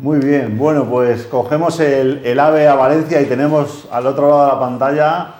Muy 0.00 0.18
bien, 0.18 0.56
bueno, 0.56 0.86
pues 0.86 1.26
cogemos 1.26 1.78
el, 1.78 2.40
AVE 2.40 2.66
a 2.66 2.74
Valencia 2.74 3.20
y 3.20 3.26
tenemos 3.26 3.86
al 3.92 4.06
otro 4.06 4.30
lado 4.30 4.46
de 4.46 4.52
la 4.54 4.58
pantalla 4.58 5.34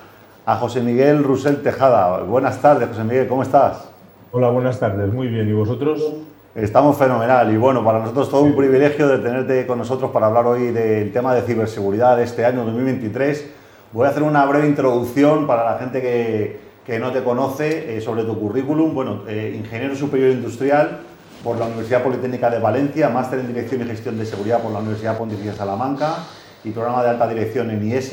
a 0.44 0.56
José 0.56 0.83
Miguel 0.83 1.25
Rusel 1.25 1.62
Tejada. 1.62 2.25
Buenas 2.25 2.60
tardes, 2.60 2.86
José 2.90 3.02
Miguel, 3.04 3.26
¿cómo 3.26 3.42
estás? 3.42 3.88
Hola, 4.32 4.50
buenas 4.50 4.78
tardes, 4.78 5.10
muy 5.10 5.28
bien. 5.28 5.48
¿Y 5.48 5.54
vosotros? 5.54 6.12
Estamos 6.54 6.98
fenomenal 6.98 7.50
y 7.50 7.56
bueno, 7.56 7.82
para 7.82 8.00
nosotros 8.00 8.28
todo 8.28 8.42
un 8.42 8.54
privilegio 8.54 9.08
de 9.08 9.20
tenerte 9.20 9.66
con 9.66 9.78
nosotros 9.78 10.10
para 10.10 10.26
hablar 10.26 10.45
hoy 10.45 10.72
del 10.72 11.11
tema 11.11 11.34
de 11.34 11.40
ciberseguridad 11.40 12.18
de 12.18 12.24
este 12.24 12.45
año 12.45 12.62
2023. 12.66 13.50
Voy 13.92 14.06
a 14.06 14.11
hacer 14.11 14.22
una 14.22 14.45
breve 14.45 14.66
introducción 14.66 15.46
para 15.46 15.64
la 15.64 15.79
gente 15.79 16.02
que, 16.02 16.98
no 16.98 17.12
te 17.12 17.24
conoce 17.24 17.96
eh, 17.96 18.00
sobre 18.02 18.24
tu 18.24 18.38
currículum. 18.38 18.92
Bueno, 18.92 19.22
eh, 19.27 19.54
ingeniero 19.56 19.96
superior 19.96 20.32
industrial, 20.32 20.98
por 21.43 21.59
la 21.59 21.66
Universidad 21.66 22.02
Politécnica 22.02 22.50
de 22.50 22.59
Valencia, 22.59 23.09
máster 23.09 23.38
en 23.38 23.48
Dirección 23.48 23.80
y 23.82 23.84
Gestión 23.86 24.18
de 24.18 24.27
Seguridad 24.27 24.61
por 24.61 24.72
la 24.72 24.80
Universidad 24.80 25.16
Pontificia 25.16 25.54
Salamanca 25.54 26.16
y 26.64 26.71
programa 26.71 27.03
de 27.03 27.11
alta 27.11 27.26
dirección 27.29 27.71
en 27.71 27.82
IES. 27.82 28.13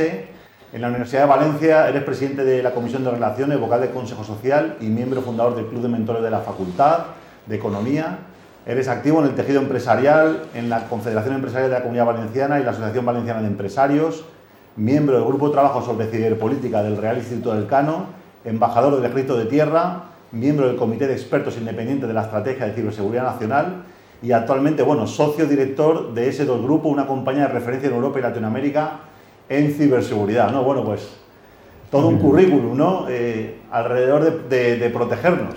En 0.74 0.82
la 0.82 0.88
Universidad 0.88 1.22
de 1.22 1.28
Valencia 1.28 1.90
eres 1.90 2.04
presidente 2.04 2.44
de 2.44 2.64
la 2.64 2.72
Comisión 2.72 3.04
de 3.04 3.12
Relaciones, 3.12 3.60
vocal 3.60 3.82
del 3.82 3.92
Consejo 3.92 4.24
Social 4.24 4.78
y 4.80 4.86
miembro 4.86 5.22
fundador 5.22 5.56
del 5.56 5.68
Club 5.68 5.82
de 5.82 5.90
Mentores 5.90 6.24
de 6.24 6.30
la 6.30 6.40
Facultad 6.40 7.00
de 7.46 7.56
Economía. 7.56 8.20
Eres 8.66 8.88
activo 8.88 9.20
en 9.20 9.28
el 9.28 9.36
tejido 9.36 9.62
empresarial, 9.62 10.44
en 10.54 10.70
la 10.70 10.88
Confederación 10.88 11.36
Empresarial 11.36 11.70
de 11.70 11.78
la 11.78 11.82
Comunidad 11.82 12.06
Valenciana 12.06 12.60
y 12.60 12.64
la 12.64 12.72
Asociación 12.72 13.06
Valenciana 13.06 13.42
de 13.42 13.48
Empresarios, 13.48 14.26
miembro 14.76 15.16
del 15.16 15.26
Grupo 15.26 15.48
de 15.48 15.54
Trabajo 15.54 15.82
sobre 15.82 16.08
Ciberpolítica 16.08 16.84
del 16.84 16.98
Real 16.98 17.18
Instituto 17.18 17.54
del 17.54 17.66
Cano, 17.68 18.08
embajador 18.44 18.96
del 18.96 19.06
Ejército 19.06 19.38
de 19.38 19.46
Tierra 19.46 20.04
miembro 20.32 20.68
del 20.68 20.76
Comité 20.76 21.08
de 21.08 21.14
Expertos 21.14 21.58
Independientes 21.58 22.08
de 22.08 22.14
la 22.14 22.24
Estrategia 22.24 22.66
de 22.68 22.74
Ciberseguridad 22.74 23.24
Nacional 23.24 23.84
y 24.22 24.32
actualmente, 24.32 24.84
bueno, 24.84 25.06
socio 25.08 25.46
director 25.46 26.14
de 26.14 26.30
S2 26.32 26.64
Grupo, 26.64 26.90
una 26.90 27.06
compañía 27.06 27.44
de 27.44 27.54
referencia 27.54 27.88
en 27.88 27.96
Europa 27.96 28.20
y 28.20 28.22
Latinoamérica 28.24 28.92
en 29.48 29.72
ciberseguridad, 29.74 30.52
¿no? 30.52 30.64
Bueno, 30.64 30.84
pues 30.84 31.18
todo 31.92 32.08
un 32.08 32.18
currículum, 32.18 32.76
¿no? 32.76 33.06
Eh, 33.10 33.60
alrededor 33.72 34.50
de, 34.50 34.90
protegernos. 34.94 35.56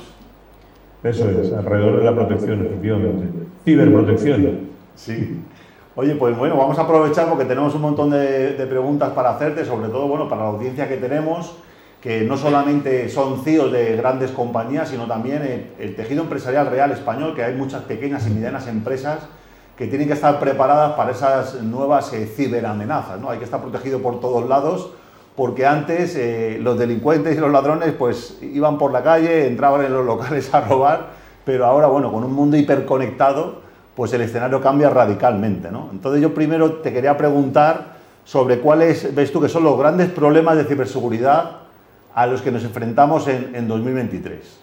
Eso 1.03 1.31
es, 1.31 1.53
alrededor 1.53 1.99
de 1.99 2.05
la 2.05 2.15
protección, 2.15 2.67
efectivamente. 2.67 3.27
Ciberprotección. 3.65 4.61
Sí. 4.95 5.41
Oye, 5.97 6.15
pues 6.15 6.37
bueno, 6.37 6.57
vamos 6.57 6.79
a 6.79 6.83
aprovechar 6.83 7.29
porque 7.29 7.47
tenemos 7.47 7.75
un 7.75 7.81
montón 7.81 8.11
de, 8.11 8.53
de 8.53 8.67
preguntas 8.67 9.11
para 9.11 9.31
hacerte, 9.31 9.65
sobre 9.65 9.89
todo, 9.89 10.07
bueno, 10.07 10.29
para 10.29 10.43
la 10.43 10.49
audiencia 10.51 10.89
que 10.89 10.99
tenemos 10.99 11.57
que 12.01 12.23
no 12.23 12.37
solamente 12.37 13.09
son 13.11 13.45
CEOs 13.45 13.73
de 13.73 13.97
grandes 13.97 14.31
compañías, 14.31 14.89
sino 14.89 15.07
también 15.07 15.73
el, 15.79 15.95
tejido 15.95 16.23
empresarial 16.23 16.69
real 16.69 16.91
español, 16.93 17.35
que 17.35 17.45
hay 17.45 17.55
muchas 17.55 17.83
pequeñas 17.83 18.27
y 18.27 18.31
medianas 18.31 18.67
empresas 18.69 19.19
que 19.77 19.87
tienen 19.87 20.09
que 20.09 20.15
estar 20.15 20.39
preparadas 20.41 20.93
para 20.93 21.13
esas 21.13 21.63
nuevas 21.63 22.13
eh, 22.13 22.27
ciberamenazas. 22.27 23.21
¿no? 23.21 23.31
Hay 23.31 23.39
que 23.39 23.45
estar 23.45 23.61
protegido 23.61 24.01
por 24.01 24.21
todos 24.21 24.49
lados, 24.49 24.93
porque 25.37 25.67
antes 25.67 26.17
eh, 26.17 26.59
los 26.61 26.79
delincuentes 26.79 27.37
y 27.37 27.41
los 27.41 27.51
ladrones 27.51 27.93
pues, 27.93 28.39
iban 28.43 28.79
por 28.79 28.93
la 28.93 29.03
calle, 29.03 29.47
entraban 29.47 29.85
en 29.85 29.93
los 29.93 30.05
locales 30.05 30.53
a 30.55 30.63
robar, 30.63 31.09
pero 31.45 31.67
ahora, 31.67 31.87
bueno, 31.87 32.11
con 32.13 32.25
un 32.25 32.33
mundo 32.33 32.57
hiperconectado, 32.57 33.61
pues 33.95 34.13
el 34.15 34.23
escenario 34.23 34.61
cambia 34.63 34.89
radicalmente. 34.89 35.71
¿no? 35.71 35.91
Entonces 35.93 36.23
yo 36.23 36.33
primero 36.33 36.75
te 36.77 36.93
quería 36.93 37.17
preguntar 37.19 38.01
sobre 38.25 38.61
cuáles 38.61 39.15
ves 39.15 39.33
tú 39.33 39.41
que 39.41 39.49
son 39.49 39.65
los 39.65 39.79
grandes 39.79 40.11
problemas 40.11 40.57
de 40.57 40.65
ciberseguridad 40.65 41.60
a 42.15 42.27
los 42.27 42.43
que 42.43 42.51
nos 42.51 42.65
enfrentamos 42.65 43.29
en, 43.29 43.69
2023? 43.69 44.61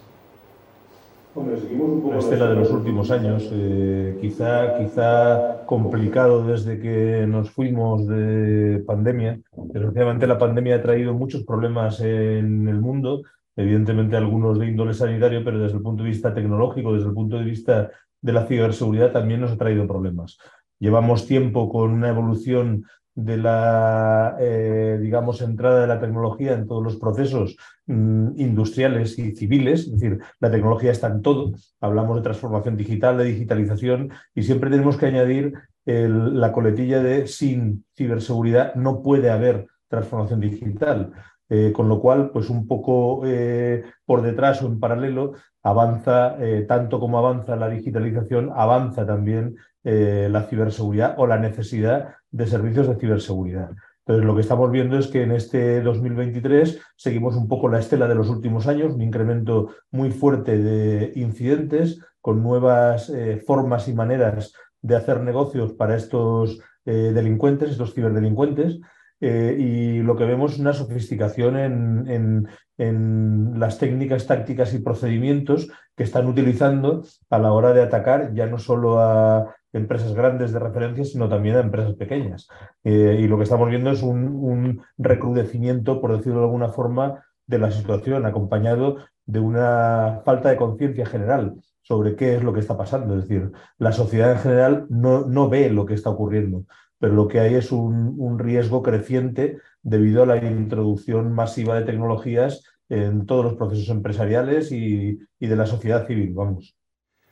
La 1.35 2.17
estela 2.17 2.49
de 2.49 2.55
los 2.55 2.71
últimos 2.71 3.11
años, 3.11 3.47
eh, 3.51 4.17
quizá, 4.19 4.77
quizá 4.79 5.65
complicado 5.67 6.43
desde 6.43 6.79
que 6.79 7.25
nos 7.27 7.51
fuimos 7.51 8.07
de 8.07 8.83
pandemia. 8.87 9.39
Desgraciadamente 9.55 10.25
la 10.25 10.39
pandemia 10.39 10.77
ha 10.77 10.81
traído 10.81 11.13
muchos 11.13 11.43
problemas 11.43 12.01
en 12.01 12.67
el 12.67 12.81
mundo, 12.81 13.21
evidentemente 13.55 14.17
algunos 14.17 14.57
de 14.57 14.67
índole 14.67 14.95
sanitario, 14.95 15.43
pero 15.43 15.59
desde 15.59 15.77
el 15.77 15.83
punto 15.83 16.03
de 16.03 16.09
vista 16.09 16.33
tecnológico, 16.33 16.93
desde 16.93 17.09
el 17.09 17.13
punto 17.13 17.37
de 17.37 17.45
vista 17.45 17.91
de 18.19 18.33
la 18.33 18.47
ciberseguridad 18.47 19.11
también 19.11 19.41
nos 19.41 19.51
ha 19.51 19.57
traído 19.57 19.87
problemas. 19.87 20.39
Llevamos 20.79 21.27
tiempo 21.27 21.69
con 21.69 21.91
una 21.91 22.09
evolución 22.09 22.85
de 23.17 23.35
la, 23.35 24.37
eh, 24.39 24.99
digamos, 25.01 25.41
entrada 25.41 25.81
de 25.81 25.87
la 25.87 25.99
tecnología 25.99 26.53
en 26.53 26.67
todos 26.67 26.83
los 26.83 26.97
procesos 26.97 27.57
mm, 27.87 28.39
industriales 28.39 29.17
y 29.17 29.35
civiles, 29.35 29.87
es 29.87 29.93
decir, 29.93 30.19
la 30.39 30.51
tecnología 30.51 30.91
está 30.91 31.07
en 31.07 31.23
todo, 31.23 31.51
hablamos 31.81 32.17
de 32.17 32.21
transformación 32.21 32.77
digital, 32.77 33.17
de 33.17 33.23
digitalización, 33.23 34.11
y 34.35 34.43
siempre 34.43 34.69
tenemos 34.69 34.97
que 34.97 35.07
añadir 35.07 35.53
la 35.85 36.51
coletilla 36.51 37.01
de 37.01 37.27
sin 37.27 37.85
ciberseguridad 37.95 38.75
no 38.75 39.01
puede 39.01 39.29
haber 39.29 39.67
transformación 39.87 40.41
digital. 40.41 41.13
Eh, 41.49 41.71
con 41.73 41.87
lo 41.87 42.01
cual, 42.01 42.29
pues 42.31 42.49
un 42.49 42.67
poco 42.67 43.21
eh, 43.25 43.83
por 44.05 44.21
detrás 44.21 44.61
o 44.61 44.67
en 44.67 44.79
paralelo, 44.79 45.33
avanza, 45.63 46.37
tanto 46.67 46.99
como 46.99 47.17
avanza 47.17 47.57
la 47.57 47.67
digitalización, 47.67 48.51
avanza 48.55 49.05
también 49.05 49.57
la 49.83 50.43
ciberseguridad 50.43 51.15
o 51.17 51.27
la 51.27 51.37
necesidad 51.39 52.15
de 52.31 52.47
servicios 52.47 52.87
de 52.87 52.95
ciberseguridad. 52.95 53.71
Entonces, 54.07 54.25
lo 54.25 54.35
que 54.35 54.41
estamos 54.41 54.71
viendo 54.71 54.97
es 54.97 55.07
que 55.07 55.23
en 55.23 55.33
este 55.33 55.81
2023 55.81 56.79
seguimos 56.95 57.35
un 57.35 57.49
poco 57.49 57.67
la 57.67 57.79
estela 57.79 58.07
de 58.07 58.15
los 58.15 58.29
últimos 58.29 58.65
años, 58.65 58.93
un 58.93 59.01
incremento 59.01 59.75
muy 59.91 60.11
fuerte 60.11 60.57
de 60.57 61.11
incidentes 61.15 61.99
con 62.21 62.41
nuevas 62.41 63.09
eh, 63.09 63.43
formas 63.45 63.89
y 63.89 63.93
maneras 63.93 64.53
de 64.81 64.95
hacer 64.95 65.19
negocios 65.19 65.73
para 65.73 65.97
estos 65.97 66.57
eh, 66.85 67.11
delincuentes, 67.13 67.71
estos 67.71 67.93
ciberdelincuentes. 67.93 68.79
Eh, 69.19 69.55
y 69.57 69.99
lo 69.99 70.15
que 70.15 70.25
vemos 70.25 70.53
es 70.53 70.59
una 70.59 70.73
sofisticación 70.73 71.57
en, 71.57 72.47
en, 72.77 73.59
las 73.59 73.79
técnicas, 73.79 74.27
tácticas 74.27 74.73
y 74.75 74.79
procedimientos 74.79 75.67
que 75.95 76.03
están 76.03 76.27
utilizando 76.27 77.03
a 77.31 77.39
la 77.39 77.51
hora 77.51 77.73
de 77.73 77.81
atacar 77.81 78.33
ya 78.35 78.45
no 78.45 78.59
solo 78.59 78.99
a 78.99 79.55
empresas 79.73 80.13
grandes 80.13 80.51
de 80.51 80.59
referencia, 80.59 81.03
sino 81.03 81.27
también 81.27 81.55
a 81.55 81.61
empresas 81.61 81.95
pequeñas. 81.95 82.47
Eh, 82.83 83.17
y 83.19 83.27
lo 83.27 83.37
que 83.37 83.43
estamos 83.43 83.69
viendo 83.69 83.89
es 83.91 84.03
un, 84.03 84.83
recrudecimiento, 84.97 85.99
por 85.99 86.15
decirlo 86.15 86.39
de 86.39 86.45
alguna 86.45 86.69
forma, 86.69 87.23
de 87.47 87.59
la 87.59 87.71
situación, 87.71 88.25
acompañado 88.25 88.97
de 89.25 89.39
una 89.39 90.21
falta 90.23 90.49
de 90.49 90.57
conciencia 90.57 91.05
general 91.05 91.55
sobre 91.81 92.15
qué 92.15 92.35
es 92.35 92.43
lo 92.43 92.53
que 92.53 92.59
está 92.59 92.77
pasando. 92.77 93.15
Es 93.15 93.27
decir, 93.27 93.51
la 93.77 93.91
sociedad 93.91 94.33
en 94.33 94.39
general 94.39 94.85
no, 94.89 95.25
no 95.25 95.49
ve 95.49 95.69
lo 95.69 95.85
que 95.85 95.93
está 95.93 96.09
ocurriendo, 96.09 96.65
pero 96.99 97.13
lo 97.13 97.27
que 97.27 97.39
hay 97.39 97.55
es 97.55 97.71
un, 97.71 98.15
un 98.17 98.39
riesgo 98.39 98.81
creciente 98.81 99.57
debido 99.81 100.23
a 100.23 100.25
la 100.25 100.37
introducción 100.37 101.33
masiva 101.33 101.75
de 101.75 101.85
tecnologías 101.85 102.63
en 102.89 103.25
todos 103.25 103.43
los 103.43 103.53
procesos 103.55 103.89
empresariales 103.89 104.71
y, 104.71 105.19
y 105.39 105.47
de 105.47 105.55
la 105.55 105.65
sociedad 105.65 106.07
civil, 106.07 106.33
vamos. 106.33 106.75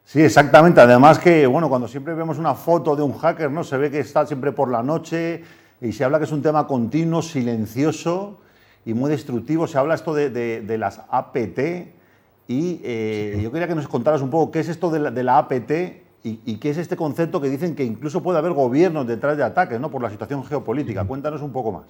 Sí, 0.06 0.22
exactamente. 0.22 0.80
Además 0.80 1.18
que, 1.18 1.48
bueno, 1.48 1.68
cuando 1.68 1.88
siempre 1.88 2.14
vemos 2.14 2.38
una 2.38 2.54
foto 2.54 2.96
de 2.96 3.02
un 3.02 3.18
hacker, 3.18 3.50
¿no? 3.50 3.64
Se 3.64 3.76
ve 3.78 3.90
que 3.90 4.00
está 4.00 4.26
siempre 4.26 4.52
por 4.52 4.70
la 4.70 4.84
noche 4.84 5.42
y 5.82 5.92
se 5.92 6.04
habla 6.04 6.20
que 6.20 6.26
es 6.26 6.32
un 6.32 6.44
tema 6.44 6.68
continuo, 6.68 7.24
silencioso 7.24 8.40
y 8.86 8.94
muy 8.94 9.10
destructivo. 9.10 9.66
Se 9.66 9.80
habla 9.80 9.96
esto 9.96 10.14
de, 10.14 10.78
las 10.78 11.02
APT 11.10 11.60
y 12.48 12.82
eh, 12.84 13.40
yo 13.42 13.52
quería 13.52 13.68
que 13.68 13.74
nos 13.74 13.88
contaras 13.88 14.22
un 14.22 14.30
poco 14.30 14.52
qué 14.52 14.60
es 14.60 14.70
esto 14.70 14.92
de 14.92 15.24
la, 15.24 15.38
APT 15.40 16.05
y, 16.26 16.58
qué 16.58 16.72
es 16.72 16.78
este 16.78 16.96
concepto 16.96 17.40
que 17.40 17.50
dicen 17.50 17.76
que 17.76 17.84
incluso 17.84 18.24
puede 18.24 18.40
haber 18.40 18.54
gobiernos 18.54 19.06
detrás 19.06 19.38
de 19.38 19.44
ataques, 19.44 19.80
¿no? 19.80 19.92
Por 19.92 20.02
la 20.02 20.10
situación 20.10 20.44
geopolítica. 20.44 21.06
Cuéntanos 21.06 21.42
un 21.44 21.52
poco 21.52 21.72
más. 21.72 21.86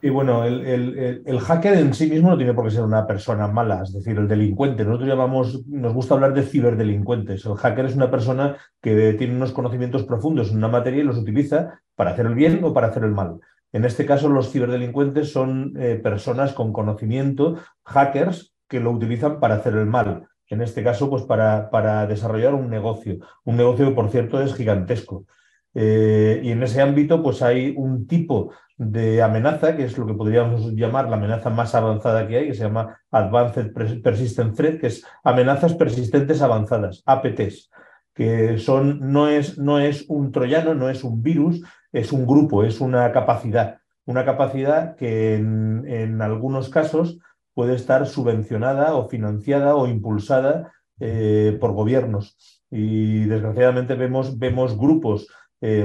Y 0.00 0.10
bueno, 0.10 0.44
el, 0.44 1.40
hacker 1.40 1.74
en 1.74 1.94
sí 1.94 2.08
mismo 2.08 2.30
no 2.30 2.36
tiene 2.36 2.52
por 2.52 2.64
qué 2.64 2.70
ser 2.70 2.82
una 2.82 3.06
persona 3.06 3.46
mala, 3.48 3.82
es 3.82 3.92
decir, 3.92 4.18
el 4.18 4.28
delincuente. 4.28 4.84
Nosotros 4.84 5.08
llamamos, 5.08 5.66
nos 5.66 5.94
gusta 5.94 6.14
hablar 6.14 6.34
de 6.34 6.42
ciberdelincuentes. 6.42 7.44
El 7.46 7.56
hacker 7.56 7.86
es 7.86 7.96
una 7.96 8.10
persona 8.10 8.56
que 8.80 9.14
tiene 9.14 9.36
unos 9.36 9.52
conocimientos 9.52 10.04
profundos 10.04 10.50
en 10.50 10.58
una 10.58 10.68
materia 10.68 11.00
y 11.00 11.06
los 11.06 11.16
utiliza 11.16 11.80
para 11.94 12.10
hacer 12.10 12.26
el 12.26 12.34
bien 12.34 12.60
o 12.64 12.74
para 12.74 12.88
hacer 12.88 13.04
el 13.04 13.12
mal. 13.12 13.38
En 13.72 13.84
este 13.84 14.06
caso, 14.06 14.28
los 14.28 14.50
ciberdelincuentes 14.50 15.32
son 15.32 15.72
eh, 15.78 15.98
personas 16.02 16.52
con 16.52 16.72
conocimiento, 16.72 17.56
hackers, 17.84 18.54
que 18.68 18.80
lo 18.80 18.90
utilizan 18.90 19.40
para 19.40 19.56
hacer 19.56 19.74
el 19.74 19.86
mal. 19.86 20.28
En 20.48 20.60
este 20.60 20.82
caso, 20.82 21.08
pues 21.10 21.22
para, 21.22 22.06
desarrollar 22.06 22.54
un 22.54 22.70
negocio. 22.70 23.18
Un 23.44 23.56
negocio 23.56 23.88
que, 23.88 23.94
por 23.94 24.10
cierto, 24.10 24.40
es 24.40 24.54
gigantesco. 24.54 25.26
Eh, 25.74 26.40
y 26.42 26.50
en 26.50 26.62
ese 26.62 26.80
ámbito, 26.80 27.22
pues 27.22 27.42
hay 27.42 27.74
un 27.76 28.06
tipo 28.06 28.52
de 28.76 29.22
amenaza, 29.22 29.76
que 29.76 29.84
es 29.84 29.96
lo 29.96 30.06
que 30.06 30.14
podríamos 30.14 30.72
llamar 30.74 31.08
la 31.08 31.16
amenaza 31.16 31.50
más 31.50 31.74
avanzada 31.74 32.26
que 32.26 32.36
hay, 32.36 32.46
que 32.48 32.54
se 32.54 32.64
llama 32.64 33.00
Advanced 33.10 33.72
Persistent 34.02 34.56
Threat, 34.56 34.80
que 34.80 34.88
es 34.88 35.04
amenazas 35.22 35.74
persistentes 35.74 36.42
avanzadas, 36.42 37.02
APTs, 37.06 37.70
que 38.14 38.58
son, 38.58 39.12
no, 39.12 39.28
es, 39.28 39.58
no 39.58 39.78
es 39.78 40.04
un 40.08 40.32
troyano, 40.32 40.74
no 40.74 40.88
es 40.88 41.04
un 41.04 41.22
virus, 41.22 41.62
es 41.92 42.12
un 42.12 42.26
grupo, 42.26 42.64
es 42.64 42.80
una 42.80 43.12
capacidad, 43.12 43.78
una 44.04 44.24
capacidad 44.24 44.96
que 44.96 45.36
en, 45.36 46.20
algunos 46.20 46.68
casos 46.68 47.18
puede 47.54 47.74
estar 47.74 48.06
subvencionada 48.06 48.94
o 48.94 49.08
financiada 49.08 49.76
o 49.76 49.86
impulsada 49.86 50.72
eh, 51.00 51.56
por 51.60 51.72
gobiernos. 51.72 52.36
Y 52.70 53.24
desgraciadamente 53.24 53.94
vemos, 53.94 54.38
vemos 54.38 54.76
grupos 54.76 55.28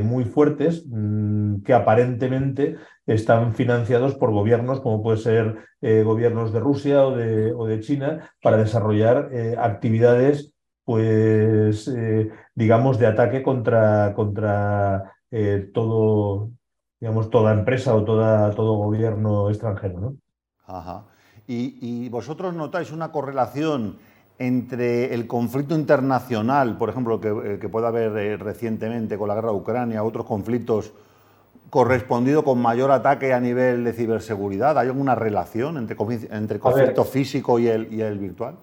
muy 0.03 0.25
fuertes 0.25 0.83
mm, 0.89 1.61
que 1.61 1.73
aparentemente 1.73 2.75
están 3.05 3.55
financiados 3.55 4.13
por 4.13 4.29
gobiernos 4.31 4.81
como 4.81 5.01
puede 5.01 5.15
ser 5.15 5.55
gobiernos 5.79 6.51
de 6.51 6.59
Rusia 6.59 7.05
o 7.05 7.15
de, 7.15 7.53
o 7.53 7.65
de 7.65 7.79
China 7.79 8.29
para 8.41 8.57
desarrollar 8.57 9.29
actividades 9.57 10.51
pues 10.83 11.89
digamos 12.55 12.99
de 12.99 13.07
ataque 13.07 13.41
contra, 13.41 14.13
contra 14.15 15.13
todo 15.73 16.49
digamos 16.99 17.29
toda 17.29 17.53
empresa 17.53 17.95
o 17.95 18.03
toda, 18.03 18.53
todo 18.55 18.73
gobierno 18.73 19.49
extranjero 19.49 19.99
¿no? 19.99 20.15
Ajá. 20.65 21.08
Y, 21.51 22.07
vosotros 22.09 22.53
notáis 22.53 22.91
una 22.91 23.11
correlación 23.11 23.97
entre 24.37 25.15
el 25.15 25.25
conflicto 25.25 25.73
internacional, 25.73 26.77
por 26.77 26.89
ejemplo, 26.89 27.19
que, 27.19 27.57
que 27.59 27.69
puede 27.69 27.87
haber 27.87 28.15
eh, 28.17 28.37
recientemente 28.37 29.17
con 29.17 29.27
la 29.27 29.33
guerra 29.33 29.49
de 29.49 29.57
Ucrania, 29.57 30.03
otros 30.03 30.27
conflictos, 30.27 30.93
correspondido 31.71 32.43
con 32.43 32.61
mayor 32.61 32.91
ataque 32.91 33.33
a 33.33 33.39
nivel 33.39 33.83
de 33.83 33.93
ciberseguridad? 33.93 34.77
¿Hay 34.77 34.89
alguna 34.89 35.15
relación 35.15 35.77
entre, 35.77 35.97
entre 36.29 36.59
conflicto 36.59 37.03
físico 37.03 37.57
y 37.57 37.67
el, 37.67 37.91
y 37.91 38.01
el, 38.01 38.19
virtual? 38.19 38.55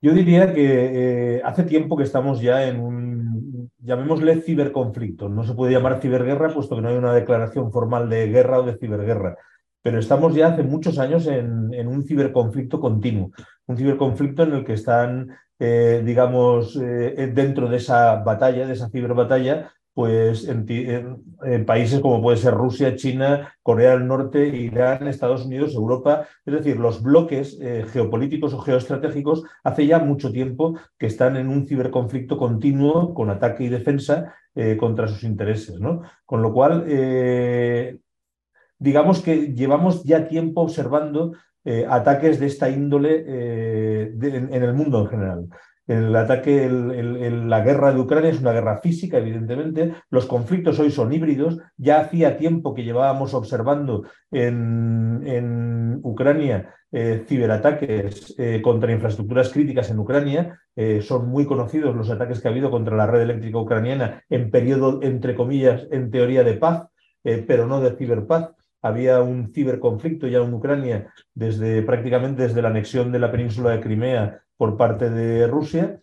Yo 0.00 0.14
diría 0.14 0.54
que 0.54 1.36
eh, 1.36 1.42
hace 1.44 1.62
tiempo 1.64 1.98
que 1.98 2.04
estamos 2.04 2.40
ya 2.40 2.66
en 2.66 2.80
un, 2.80 3.70
llamémosle 3.80 4.40
ciberconflicto. 4.40 5.28
No 5.28 5.44
se 5.44 5.52
puede 5.52 5.72
llamar 5.72 6.00
ciberguerra 6.00 6.52
puesto 6.54 6.74
que 6.74 6.80
no 6.80 6.88
hay 6.88 6.96
una 6.96 7.12
declaración 7.12 7.70
formal 7.70 8.08
de 8.08 8.28
guerra 8.28 8.60
o 8.60 8.62
de 8.62 8.78
ciberguerra 8.78 9.36
pero 9.82 9.98
estamos 9.98 10.34
ya 10.34 10.48
hace 10.48 10.62
muchos 10.62 10.98
años 10.98 11.26
en, 11.26 11.86
un 11.86 12.04
ciberconflicto 12.04 12.80
continuo, 12.80 13.32
un 13.66 13.76
ciberconflicto 13.76 14.44
en 14.44 14.52
el 14.52 14.64
que 14.64 14.74
están, 14.74 15.36
eh, 15.58 16.02
digamos, 16.04 16.78
eh, 16.80 17.30
dentro 17.34 17.68
de 17.68 17.76
esa 17.78 18.16
batalla, 18.22 18.66
de 18.66 18.72
esa 18.72 18.88
ciberbatalla, 18.88 19.72
pues 19.94 20.48
en, 20.48 20.64
países 21.66 22.00
como 22.00 22.22
puede 22.22 22.38
ser 22.38 22.54
Rusia, 22.54 22.96
China, 22.96 23.54
Corea 23.62 23.90
del 23.90 24.06
Norte, 24.06 24.46
Irán, 24.46 25.06
Estados 25.06 25.44
Unidos, 25.44 25.74
Europa, 25.74 26.26
es 26.46 26.54
decir, 26.54 26.78
los 26.78 27.02
bloques 27.02 27.58
eh, 27.60 27.84
geopolíticos 27.92 28.54
o 28.54 28.60
geoestratégicos 28.60 29.44
hace 29.64 29.86
ya 29.86 29.98
mucho 29.98 30.32
tiempo 30.32 30.78
que 30.98 31.06
están 31.06 31.36
en 31.36 31.48
un 31.48 31.66
ciberconflicto 31.66 32.38
continuo 32.38 33.12
con 33.12 33.28
ataque 33.28 33.64
y 33.64 33.68
defensa 33.68 34.34
contra 34.78 35.08
sus 35.08 35.24
intereses, 35.24 35.80
¿no? 35.80 36.02
Con 36.26 36.42
lo 36.42 36.52
cual, 36.52 36.84
digamos 38.82 39.22
que 39.22 39.54
llevamos 39.54 40.02
ya 40.02 40.26
tiempo 40.26 40.60
observando 40.60 41.32
eh, 41.64 41.86
ataques 41.88 42.40
de 42.40 42.46
esta 42.46 42.68
índole 42.68 43.24
eh, 43.24 44.12
en, 44.20 44.52
el 44.52 44.74
mundo 44.74 45.02
en 45.02 45.06
general. 45.06 45.48
El 45.86 46.14
ataque, 46.14 46.68
la 46.68 47.60
guerra 47.60 47.92
de 47.92 48.00
Ucrania 48.00 48.30
es 48.30 48.40
una 48.40 48.52
guerra 48.52 48.80
física, 48.80 49.18
evidentemente. 49.18 49.94
Los 50.10 50.26
conflictos 50.26 50.78
hoy 50.78 50.90
son 50.90 51.12
híbridos. 51.12 51.58
Ya 51.76 52.00
hacía 52.00 52.36
tiempo 52.36 52.72
que 52.74 52.84
llevábamos 52.84 53.34
observando 53.34 54.04
en, 54.30 56.00
Ucrania 56.04 56.74
eh, 56.90 57.24
ciberataques 57.28 58.34
contra 58.62 58.92
infraestructuras 58.92 59.50
críticas 59.52 59.90
en 59.90 59.98
Ucrania. 59.98 60.58
son 61.00 61.28
muy 61.28 61.46
conocidos 61.46 61.94
los 61.94 62.10
ataques 62.10 62.40
que 62.40 62.48
ha 62.48 62.50
habido 62.50 62.70
contra 62.70 62.96
la 62.96 63.06
red 63.06 63.22
eléctrica 63.22 63.58
ucraniana 63.58 64.22
en 64.30 64.50
periodo, 64.50 65.00
entre 65.02 65.34
comillas, 65.34 65.86
en 65.90 66.10
teoría 66.10 66.42
de 66.44 66.54
paz, 66.54 66.88
pero 67.22 67.66
no 67.66 67.80
de 67.80 67.96
ciberpaz 67.96 68.52
había 68.82 69.22
un 69.22 69.52
ciberconflicto 69.52 70.26
ya 70.26 70.38
en 70.38 70.52
Ucrania 70.52 71.12
desde 71.34 71.82
prácticamente 71.82 72.42
desde 72.42 72.60
la 72.60 72.68
anexión 72.68 73.12
de 73.12 73.20
la 73.20 73.30
península 73.30 73.70
de 73.70 73.80
Crimea 73.80 74.42
por 74.56 74.76
parte 74.76 75.08
de 75.08 75.46
Rusia, 75.46 76.00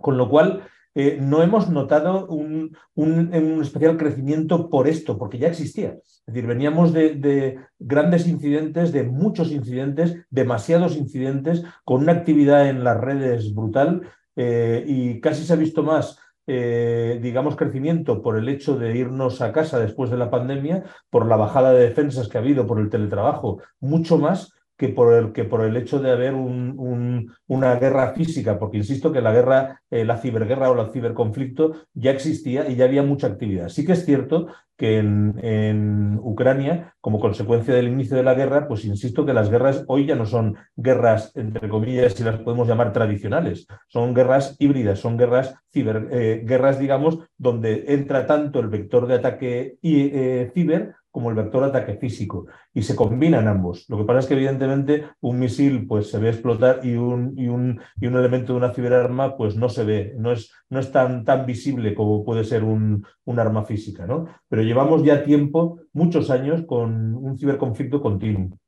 con 0.00 0.16
lo 0.16 0.28
cual 0.30 0.62
eh, 0.98 1.18
no 1.20 1.42
hemos 1.42 1.68
notado 1.68 2.26
un, 2.26 2.74
un, 2.94 3.60
especial 3.60 3.98
crecimiento 3.98 4.70
por 4.70 4.88
esto, 4.88 5.18
porque 5.18 5.36
ya 5.36 5.48
existía. 5.48 5.98
Es 6.00 6.22
decir, 6.24 6.46
veníamos 6.46 6.94
de, 6.94 7.58
grandes 7.78 8.26
incidentes, 8.26 8.92
de 8.92 9.02
muchos 9.02 9.52
incidentes, 9.52 10.16
demasiados 10.30 10.96
incidentes, 10.96 11.64
con 11.84 12.00
una 12.00 12.12
actividad 12.12 12.70
en 12.70 12.82
las 12.82 12.98
redes 12.98 13.54
brutal 13.54 14.08
eh, 14.36 14.84
y 14.86 15.20
casi 15.20 15.44
se 15.44 15.52
ha 15.52 15.56
visto 15.56 15.82
más 15.82 16.18
eh, 16.46 17.18
digamos, 17.22 17.56
crecimiento 17.56 18.22
por 18.22 18.36
el 18.38 18.48
hecho 18.48 18.76
de 18.76 18.96
irnos 18.96 19.40
a 19.40 19.52
casa 19.52 19.78
después 19.78 20.10
de 20.10 20.16
la 20.16 20.30
pandemia, 20.30 20.84
por 21.10 21.26
la 21.26 21.36
bajada 21.36 21.72
de 21.72 21.88
defensas 21.88 22.28
que 22.28 22.38
ha 22.38 22.40
habido 22.40 22.66
por 22.66 22.78
el 22.78 22.90
teletrabajo, 22.90 23.60
mucho 23.80 24.18
más 24.18 24.52
que 24.76 24.88
por 24.88 25.14
el, 25.14 25.32
que 25.32 25.44
por 25.44 25.62
el 25.62 25.76
hecho 25.76 26.00
de 26.00 26.10
haber 26.10 26.34
un, 26.34 27.32
una 27.46 27.76
guerra 27.76 28.12
física, 28.12 28.58
porque 28.58 28.76
insisto 28.76 29.10
que 29.10 29.22
la 29.22 29.32
guerra, 29.32 29.82
eh, 29.90 30.04
la 30.04 30.18
ciberguerra 30.18 30.70
o 30.70 30.80
el 30.80 30.90
ciberconflicto 30.90 31.72
ya 31.94 32.10
existía 32.10 32.68
y 32.68 32.76
ya 32.76 32.84
había 32.84 33.02
mucha 33.02 33.26
actividad. 33.26 33.68
Sí 33.68 33.86
que 33.86 33.92
es 33.92 34.04
cierto 34.04 34.48
que 34.76 34.98
en, 34.98 36.18
Ucrania, 36.22 36.94
como 37.00 37.20
consecuencia 37.20 37.74
del 37.74 37.88
inicio 37.88 38.16
de 38.16 38.22
la 38.22 38.34
guerra, 38.34 38.68
pues 38.68 38.84
insisto 38.84 39.24
que 39.24 39.32
las 39.32 39.50
guerras 39.50 39.84
hoy 39.86 40.06
ya 40.06 40.14
no 40.14 40.26
son 40.26 40.56
guerras, 40.76 41.32
entre 41.34 41.68
comillas, 41.68 42.14
si 42.14 42.24
las 42.24 42.40
podemos 42.40 42.68
llamar 42.68 42.92
tradicionales, 42.92 43.66
son 43.88 44.12
guerras 44.12 44.56
híbridas, 44.58 44.98
son 44.98 45.16
guerras 45.16 45.54
ciber, 45.72 46.08
eh, 46.10 46.42
guerras, 46.44 46.78
digamos, 46.78 47.18
donde 47.38 47.84
entra 47.88 48.26
tanto 48.26 48.60
el 48.60 48.68
vector 48.68 49.06
de 49.06 49.14
ataque 49.14 49.78
y, 49.80 50.10
eh, 50.12 50.50
ciber 50.52 50.94
como 51.16 51.30
el 51.30 51.34
vector 51.34 51.64
ataque 51.64 51.94
físico 51.94 52.44
y 52.74 52.82
se 52.82 52.94
combinan 52.94 53.48
ambos. 53.48 53.86
Lo 53.88 53.96
que 53.96 54.04
pasa 54.04 54.18
es 54.18 54.26
que 54.26 54.34
evidentemente 54.34 55.08
un 55.22 55.38
misil 55.38 55.86
pues 55.86 56.10
se 56.10 56.18
ve 56.18 56.28
explotar 56.28 56.80
y 56.82 56.94
un, 56.94 57.32
y 57.38 57.48
un, 57.48 57.80
y 57.98 58.06
un 58.06 58.16
elemento 58.16 58.52
de 58.52 58.58
una 58.58 58.74
ciberarma 58.74 59.34
pues 59.34 59.56
no 59.56 59.70
se 59.70 59.84
ve, 59.84 60.14
no 60.18 60.30
es, 60.30 60.52
no 60.68 60.78
es 60.78 60.92
tan, 60.92 61.24
tan 61.24 61.46
visible 61.46 61.94
como 61.94 62.22
puede 62.22 62.44
ser 62.44 62.64
un, 62.64 63.06
un 63.24 63.38
arma 63.38 63.64
física, 63.64 64.06
¿no? 64.06 64.26
Pero 64.46 64.60
llevamos 64.60 65.02
ya 65.04 65.22
tiempo, 65.22 65.78
muchos 65.94 66.28
años, 66.28 66.66
con 66.66 67.14
un 67.14 67.38
ciberconflicto 67.38 68.02
continuo. 68.02 68.58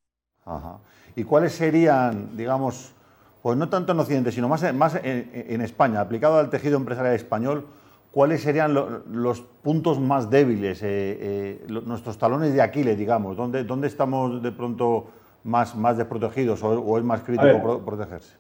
¿Y 1.17 1.25
cuáles 1.25 1.53
serían, 1.53 2.35
digamos, 2.35 2.95
pues 3.43 3.59
no 3.59 3.69
tanto 3.69 3.93
en 3.93 4.00
Occidente, 4.00 4.33
sino 4.33 4.49
más, 4.49 4.73
más 4.73 4.99
en 5.03 5.61
España, 5.61 6.00
aplicado 6.00 6.39
al 6.39 6.49
tejido 6.49 6.79
empresarial 6.79 7.15
español, 7.15 7.67
¿cuáles 8.13 8.43
serían 8.43 8.75
los 8.75 9.41
puntos 9.41 10.01
más 10.01 10.31
débiles, 10.31 10.83
eh, 10.83 10.87
eh, 11.21 11.67
nuestros 11.85 12.19
talones 12.19 12.53
de 12.53 12.63
Aquiles, 12.63 12.99
digamos? 12.99 13.37
¿Dónde, 13.37 13.65
dónde 13.65 13.87
estamos 13.87 14.43
de 14.43 14.53
pronto 14.53 15.07
más, 15.45 15.77
más 15.77 15.97
desprotegidos 15.97 16.63
o, 16.63 16.99
es 16.99 17.05
más 17.05 17.23
crítico 17.23 17.83
protegerse? 17.85 18.35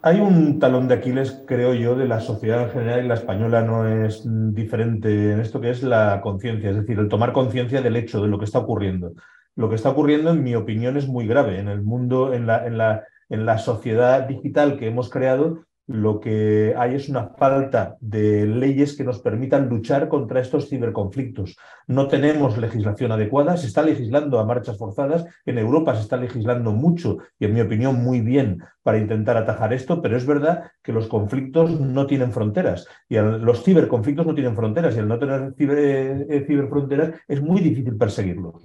Hay 0.00 0.20
un 0.20 0.60
talón 0.60 0.86
de 0.86 0.94
Aquiles, 0.94 1.42
creo 1.46 1.74
yo, 1.74 1.96
de 1.96 2.06
la 2.06 2.20
sociedad 2.20 2.62
en 2.62 2.70
general 2.70 3.04
y 3.04 3.08
la 3.08 3.14
española 3.14 3.62
no 3.62 3.86
es 3.88 4.22
diferente 4.54 5.32
en 5.32 5.40
esto 5.40 5.60
que 5.60 5.70
es 5.70 5.82
la 5.82 6.20
conciencia, 6.20 6.70
es 6.70 6.76
decir, 6.76 7.00
el 7.00 7.08
tomar 7.08 7.32
conciencia 7.32 7.82
del 7.82 7.96
hecho, 7.96 8.22
de 8.22 8.28
lo 8.28 8.38
que 8.38 8.44
está 8.44 8.60
ocurriendo. 8.60 9.12
Lo 9.56 9.68
que 9.68 9.74
está 9.74 9.90
ocurriendo, 9.90 10.30
en 10.30 10.44
mi 10.44 10.54
opinión, 10.54 10.96
es 10.96 11.08
muy 11.08 11.26
grave. 11.26 11.58
En 11.58 11.66
el 11.66 11.82
mundo, 11.82 12.32
en 12.32 12.46
la, 12.46 12.64
en 12.64 12.78
la, 12.78 13.02
en 13.28 13.44
la 13.44 13.58
sociedad 13.58 14.22
digital 14.28 14.78
que 14.78 14.86
hemos 14.86 15.10
creado, 15.10 15.64
lo 15.88 16.20
que 16.20 16.74
hay 16.76 16.94
es 16.94 17.08
una 17.08 17.30
falta 17.30 17.96
de 18.00 18.46
leyes 18.46 18.94
que 18.94 19.04
nos 19.04 19.20
permitan 19.20 19.70
luchar 19.70 20.08
contra 20.08 20.40
estos 20.40 20.68
ciberconflictos. 20.68 21.56
No 21.86 22.08
tenemos 22.08 22.58
legislación 22.58 23.10
adecuada, 23.10 23.56
se 23.56 23.68
está 23.68 23.82
legislando 23.82 24.38
a 24.38 24.44
marchas 24.44 24.76
forzadas, 24.76 25.24
en 25.46 25.56
Europa 25.56 25.96
se 25.96 26.02
está 26.02 26.18
legislando 26.18 26.72
mucho 26.72 27.16
y 27.38 27.46
en 27.46 27.54
mi 27.54 27.62
opinión 27.62 28.04
muy 28.04 28.20
bien 28.20 28.62
para 28.82 28.98
intentar 28.98 29.38
atajar 29.38 29.72
esto, 29.72 30.02
pero 30.02 30.18
es 30.18 30.26
verdad 30.26 30.70
que 30.82 30.92
los 30.92 31.08
conflictos 31.08 31.80
no 31.80 32.06
tienen 32.06 32.32
fronteras 32.32 32.86
y 33.08 33.16
los 33.16 33.64
ciberconflictos 33.64 34.26
no 34.26 34.34
tienen 34.34 34.56
fronteras 34.56 34.94
y 34.94 34.98
al 34.98 35.08
no 35.08 35.18
tener 35.18 35.54
eh, 35.58 36.44
ciberfronteras 36.46 37.14
es 37.26 37.40
muy 37.40 37.62
difícil 37.62 37.96
perseguirlos. 37.96 38.62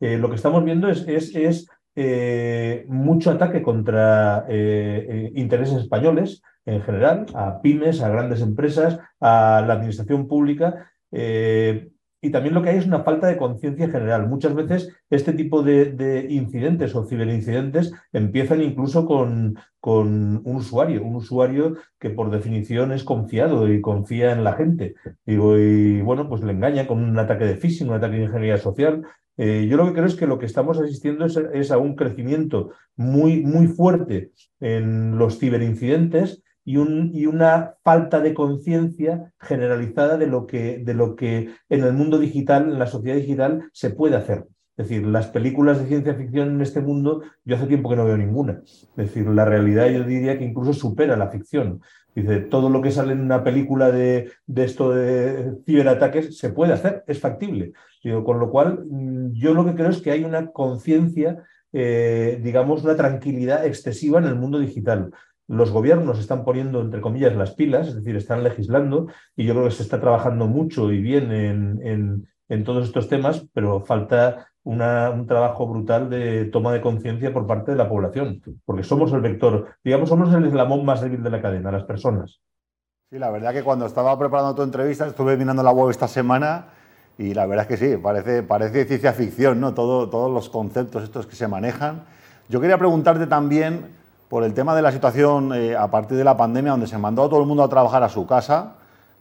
Eh, 0.00 0.18
lo 0.18 0.28
que 0.28 0.36
estamos 0.36 0.64
viendo 0.64 0.88
es, 0.88 1.06
es 1.08 1.68
eh, 2.00 2.84
mucho 2.86 3.32
ataque 3.32 3.60
contra 3.60 4.46
eh, 4.48 5.04
eh, 5.08 5.32
intereses 5.34 5.78
españoles 5.78 6.42
en 6.64 6.80
general, 6.82 7.26
a 7.34 7.60
pymes, 7.60 8.00
a 8.02 8.08
grandes 8.08 8.40
empresas, 8.40 9.00
a 9.18 9.64
la 9.66 9.72
administración 9.72 10.28
pública. 10.28 10.92
Y 12.20 12.30
también 12.30 12.54
lo 12.54 12.62
que 12.62 12.70
hay 12.70 12.78
es 12.78 12.86
una 12.86 13.04
falta 13.04 13.26
de 13.26 13.36
conciencia 13.36 13.88
general. 13.88 14.28
Muchas 14.28 14.54
veces 14.54 14.94
este 15.10 15.32
tipo 15.32 15.62
de, 15.62 16.26
incidentes 16.30 16.94
o 16.94 17.04
ciberincidentes 17.04 17.92
empiezan 18.12 18.62
incluso 18.62 19.06
con, 19.06 19.56
con, 19.80 20.40
un 20.44 20.56
usuario, 20.56 21.04
un 21.04 21.16
usuario 21.16 21.76
que 21.98 22.10
por 22.10 22.30
definición 22.30 22.92
es 22.92 23.04
confiado 23.04 23.72
y 23.72 23.80
confía 23.80 24.32
en 24.32 24.44
la 24.44 24.54
gente. 24.54 24.94
y 25.26 26.00
bueno, 26.00 26.28
pues 26.28 26.42
le 26.42 26.52
engaña 26.52 26.86
con 26.86 27.02
un 27.02 27.18
ataque 27.18 27.44
de 27.44 27.56
phishing, 27.56 27.88
un 27.88 27.94
ataque 27.94 28.16
de 28.16 28.24
ingeniería 28.24 28.58
social, 28.58 29.04
eh, 29.38 29.68
yo 29.70 29.76
lo 29.76 29.86
que 29.86 29.92
creo 29.92 30.06
es 30.06 30.16
que 30.16 30.26
lo 30.26 30.38
que 30.38 30.46
estamos 30.46 30.78
asistiendo 30.80 31.24
es, 31.24 31.70
a 31.70 31.78
un 31.78 31.94
crecimiento 31.94 32.72
muy, 32.96 33.40
muy 33.40 33.68
fuerte 33.68 34.32
en 34.58 35.16
los 35.16 35.38
ciberincidentes 35.38 36.42
y, 36.68 36.76
un, 36.76 37.12
y 37.14 37.24
una 37.24 37.76
falta 37.82 38.20
de 38.20 38.34
conciencia 38.34 39.32
generalizada 39.40 40.18
de 40.18 40.26
lo, 40.26 40.46
que, 40.46 40.76
de 40.84 40.92
lo 40.92 41.16
que 41.16 41.48
en 41.70 41.82
el 41.82 41.94
mundo 41.94 42.18
digital, 42.18 42.64
en 42.64 42.78
la 42.78 42.86
sociedad 42.86 43.16
digital, 43.16 43.70
se 43.72 43.88
puede 43.88 44.16
hacer. 44.16 44.44
Es 44.76 44.86
decir, 44.86 45.06
las 45.06 45.28
películas 45.28 45.80
de 45.80 45.86
ciencia 45.86 46.14
ficción 46.14 46.50
en 46.50 46.60
este 46.60 46.82
mundo, 46.82 47.22
yo 47.46 47.56
hace 47.56 47.68
tiempo 47.68 47.88
que 47.88 47.96
no 47.96 48.04
veo 48.04 48.18
ninguna. 48.18 48.60
Es 48.66 48.90
decir, 48.96 49.26
la 49.28 49.46
realidad 49.46 49.88
yo 49.88 50.04
diría 50.04 50.36
que 50.36 50.44
incluso 50.44 50.74
supera 50.74 51.16
la 51.16 51.30
ficción. 51.30 51.80
Dice, 52.14 52.40
todo 52.40 52.68
lo 52.68 52.82
que 52.82 52.90
sale 52.90 53.14
en 53.14 53.22
una 53.22 53.42
película 53.42 53.90
de, 53.90 54.30
de 54.46 54.64
esto 54.64 54.90
de 54.90 55.54
ciberataques 55.64 56.36
se 56.36 56.50
puede 56.50 56.74
hacer, 56.74 57.02
es 57.06 57.18
factible. 57.18 57.72
Con 58.26 58.38
lo 58.38 58.50
cual, 58.50 58.84
mm, 58.86 59.32
yo 59.32 59.54
lo 59.54 59.64
que 59.64 59.74
creo 59.74 59.88
es 59.88 60.02
que 60.02 60.10
hay 60.10 60.22
una 60.22 60.48
conciencia, 60.48 61.42
eh, 61.72 62.38
digamos, 62.42 62.84
una 62.84 62.94
tranquilidad 62.94 63.64
excesiva 63.64 64.18
en 64.18 64.26
el 64.26 64.34
mundo 64.34 64.58
digital 64.58 65.12
los 65.48 65.70
gobiernos 65.70 66.18
están 66.18 66.44
poniendo, 66.44 66.80
entre 66.80 67.00
comillas, 67.00 67.34
las 67.34 67.52
pilas, 67.52 67.88
es 67.88 67.96
decir, 67.96 68.16
están 68.16 68.44
legislando, 68.44 69.08
y 69.34 69.46
yo 69.46 69.54
creo 69.54 69.64
que 69.64 69.72
se 69.72 69.82
está 69.82 69.98
trabajando 69.98 70.46
mucho 70.46 70.92
y 70.92 71.00
bien 71.00 71.32
en, 71.32 72.28
en, 72.48 72.64
todos 72.64 72.86
estos 72.86 73.08
temas, 73.08 73.46
pero 73.52 73.80
falta 73.80 74.48
un 74.62 75.26
trabajo 75.26 75.66
brutal 75.66 76.10
de 76.10 76.44
toma 76.46 76.72
de 76.72 76.82
conciencia 76.82 77.32
por 77.32 77.46
parte 77.46 77.70
de 77.72 77.78
la 77.78 77.88
población, 77.88 78.42
porque 78.66 78.82
somos 78.82 79.12
el 79.14 79.22
vector, 79.22 79.76
digamos, 79.82 80.10
somos 80.10 80.32
el 80.34 80.44
eslabón 80.44 80.84
más 80.84 81.00
débil 81.00 81.22
de 81.22 81.30
la 81.30 81.40
cadena, 81.40 81.72
las 81.72 81.84
personas. 81.84 82.40
Sí, 83.10 83.18
la 83.18 83.30
verdad 83.30 83.54
que 83.54 83.62
cuando 83.62 83.86
estaba 83.86 84.18
preparando 84.18 84.54
tu 84.54 84.62
entrevista, 84.62 85.06
estuve 85.06 85.38
mirando 85.38 85.62
la 85.62 85.70
web 85.70 85.88
esta 85.88 86.08
semana 86.08 86.66
y 87.16 87.32
la 87.32 87.46
verdad 87.46 87.66
es 87.70 87.78
que 87.78 87.86
sí, 87.88 87.96
parece, 87.96 88.42
parece 88.42 88.84
ciencia 88.84 89.14
ficción, 89.14 89.60
¿no? 89.60 89.72
Todo, 89.72 90.10
todos 90.10 90.30
los 90.30 90.50
conceptos 90.50 91.04
estos 91.04 91.26
que 91.26 91.34
se 91.34 91.48
manejan. 91.48 92.04
Yo 92.50 92.60
quería 92.60 92.76
preguntarte 92.76 93.26
también 93.26 93.97
por 94.28 94.44
el 94.44 94.54
tema 94.54 94.74
de 94.74 94.82
la 94.82 94.92
situación 94.92 95.52
eh, 95.54 95.74
a 95.74 95.90
partir 95.90 96.16
de 96.16 96.24
la 96.24 96.36
pandemia, 96.36 96.72
donde 96.72 96.86
se 96.86 96.98
mandó 96.98 97.24
a 97.24 97.28
todo 97.28 97.40
el 97.40 97.46
mundo 97.46 97.62
a 97.62 97.68
trabajar 97.68 98.02
a 98.02 98.08
su 98.08 98.26
casa, 98.26 98.74